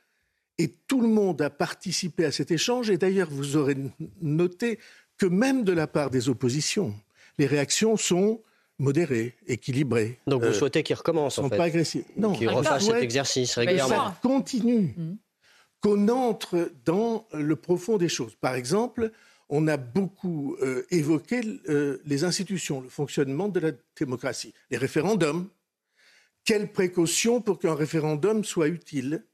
[0.57, 2.89] Et tout le monde a participé à cet échange.
[2.89, 3.77] Et d'ailleurs, vous aurez
[4.23, 4.79] noté
[5.19, 6.95] que même de la part des oppositions,
[7.37, 8.43] les réactions sont
[8.79, 10.19] modérées, équilibrées.
[10.27, 12.05] Donc vous Euh, souhaitez qu'il recommence, en sont fait pas agressives.
[12.17, 15.17] Non, Qu'il je refasse cet exercice régulièrement ça- ça continue, Mhm.
[15.81, 18.35] qu'on entre dans le profond des choses.
[18.37, 19.11] Par exemple,
[19.49, 25.49] on a beaucoup euh, évoqué euh, les institutions, le fonctionnement de la démocratie, les référendums.
[26.45, 29.25] Quelles précautions pour qu'un référendum soit utile?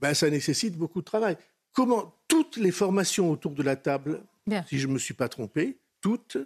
[0.00, 1.36] Ben, Ça nécessite beaucoup de travail.
[1.72, 4.64] Comment toutes les formations autour de la table, Bien.
[4.68, 6.36] si je ne me suis pas trompé, toutes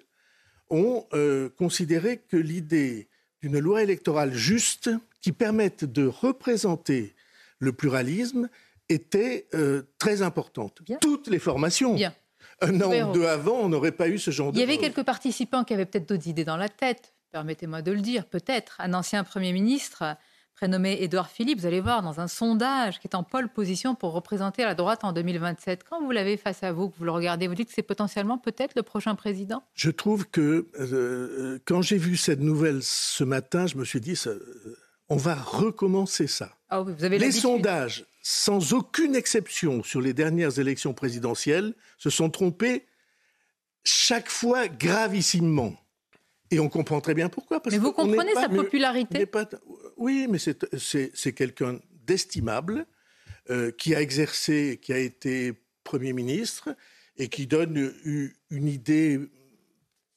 [0.70, 3.08] ont euh, considéré que l'idée
[3.42, 4.90] d'une loi électorale juste
[5.20, 7.14] qui permette de représenter
[7.58, 8.48] le pluralisme
[8.88, 10.82] était euh, très importante.
[10.82, 10.98] Bien.
[11.00, 11.94] Toutes les formations.
[11.94, 12.14] Bien.
[12.60, 14.78] Un an ou deux avant, on n'aurait pas eu ce genre Il de y avait
[14.78, 17.14] quelques participants qui avaient peut-être d'autres idées dans la tête.
[17.30, 18.80] Permettez-moi de le dire, peut-être.
[18.80, 20.16] Un ancien Premier ministre,
[20.62, 24.12] prénommé Édouard Philippe, vous allez voir, dans un sondage qui est en pole position pour
[24.12, 25.84] représenter la droite en 2027.
[25.88, 28.38] Quand vous l'avez face à vous, que vous le regardez, vous dites que c'est potentiellement
[28.38, 29.62] peut-être le prochain président?
[29.74, 34.16] Je trouve que euh, quand j'ai vu cette nouvelle ce matin, je me suis dit,
[34.16, 34.76] ça, euh,
[35.08, 36.50] on va recommencer ça.
[36.70, 42.10] Ah oui, vous avez Les sondages, sans aucune exception sur les dernières élections présidentielles, se
[42.10, 42.84] sont trompés
[43.84, 45.74] chaque fois gravissimement.
[46.50, 47.60] Et on comprend très bien pourquoi.
[47.60, 49.24] Parce Mais vous comprenez sa mieux- popularité?
[49.26, 49.44] pas-
[49.98, 52.86] Oui, mais c'est- quelqu'un d'estimable,
[53.50, 55.52] euh, qui a exercé, qui a été
[55.84, 56.74] Premier ministre
[57.16, 57.92] et qui donne
[58.50, 59.18] une idée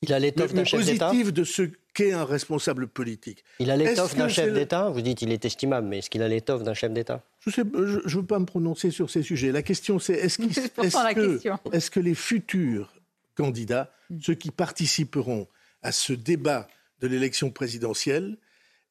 [0.02, 1.64] Il a l'étoffe d'un chef d'État positive de ce
[1.94, 3.44] qu'est un responsable politique.
[3.60, 6.28] Il a l'étoffe d'un chef d'État Vous dites il est estimable, mais est-ce qu'il a
[6.28, 7.24] l'étoffe d'un chef d'État?
[7.46, 9.52] Je ne veux pas me prononcer sur ces sujets.
[9.52, 10.50] La question, c'est est-ce qu'il-
[11.16, 12.94] que, que les futurs
[13.36, 15.48] candidats, ceux qui participeront
[15.82, 16.68] à ce débat
[17.00, 18.38] de l'élection présidentielle,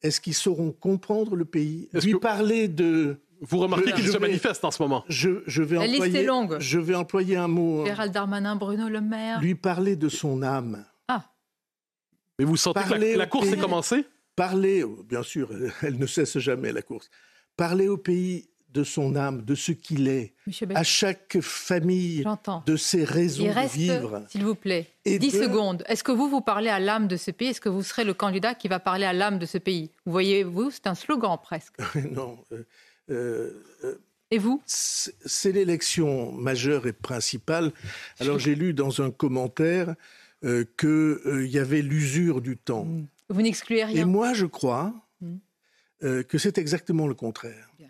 [0.03, 3.17] est-ce qu'ils sauront comprendre le pays Lui que- parler de...
[3.43, 5.03] Vous remarquez qu'il se vais- manifeste en ce moment?
[5.09, 6.57] Je, je vais La liste employer, est longue.
[6.59, 7.83] Je vais employer un mot.
[7.85, 9.41] Gérald Darmanin, Bruno Le Maire.
[9.41, 10.85] Lui parler de son âme.
[11.07, 11.25] Ah,
[12.37, 14.05] Mais vous sentez que la, la course est commencée?
[14.35, 15.49] Parler, bien sûr,
[15.81, 17.09] elle ne cesse jamais la course.
[17.57, 20.33] Parler au pays de son âme, de ce qu'il est,
[20.75, 22.23] à chaque famille
[22.65, 24.25] de ses raisons Il de reste, vivre.
[24.29, 25.83] s'il vous plaît, Et 10 de- secondes.
[25.87, 27.49] Est-ce que vous, vous parlez à l'âme de ce pays?
[27.49, 29.89] Est-ce que vous serez le candidat qui va parler à l'âme de ce pays?
[30.05, 31.73] Vous voyez, vous, c'est un slogan presque.
[32.11, 32.63] non, euh,
[33.09, 33.95] euh,
[34.31, 34.61] Et vous?
[34.65, 37.71] c'est l'élection majeure et principale.
[38.19, 39.95] Alors j'ai lu dans un commentaire
[40.43, 42.87] euh, qu'il y avait l'usure du temps.
[43.29, 45.35] Vous n'excluez Et rien moi, je crois Mm.
[46.03, 47.69] euh, que c'est exactement le contraire.
[47.77, 47.89] Bien.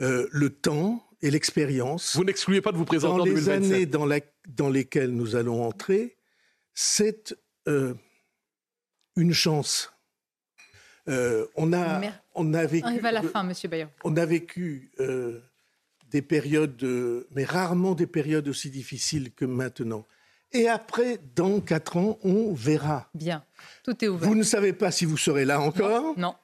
[0.00, 3.72] Euh, le temps et l'expérience, Vous n'excluez pas de vous présenter dans en les 2027.
[3.72, 6.16] années dans, la- dans lesquelles nous allons entrer,
[6.74, 7.34] c'est
[7.68, 7.94] euh,
[9.16, 9.92] une chance.
[11.08, 12.00] Euh, on, a,
[12.34, 13.90] on, a vécu, Arrive à la fin, Monsieur Bayrou.
[14.04, 15.40] on a vécu euh,
[16.10, 16.82] des périodes,
[17.30, 20.04] mais rarement des périodes aussi difficiles que maintenant.
[20.52, 23.08] Et après, dans quatre ans, on verra.
[23.14, 23.44] Bien.
[23.84, 24.28] Tout est ouvert.
[24.28, 26.16] Vous ne savez pas si vous serez là encore.
[26.18, 26.34] Non.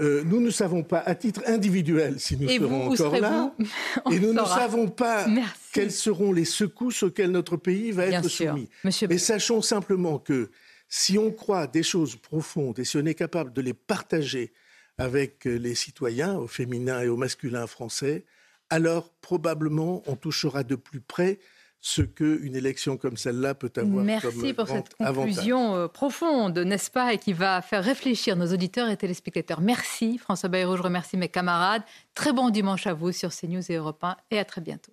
[0.00, 3.54] Euh, nous ne savons pas à titre individuel si nous Et serons encore là.
[4.10, 5.52] Et nous ne savons pas Merci.
[5.72, 8.52] quelles seront les secousses auxquelles notre pays va Bien être sûr.
[8.52, 8.68] soumis.
[8.84, 10.50] Monsieur Mais sachons simplement que
[10.88, 14.52] si on croit des choses profondes et si on est capable de les partager
[14.98, 18.24] avec euh, les citoyens, au féminin et au masculin français,
[18.70, 21.38] alors probablement on touchera de plus près
[21.80, 26.90] ce qu'une élection comme celle-là peut avoir Merci comme pour cette conclusion euh, profonde, n'est-ce
[26.90, 29.60] pas, et qui va faire réfléchir nos auditeurs et téléspectateurs.
[29.60, 31.82] Merci François Bayrou, je remercie mes camarades.
[32.14, 34.92] Très bon dimanche à vous sur CNews et Europe 1 et à très bientôt.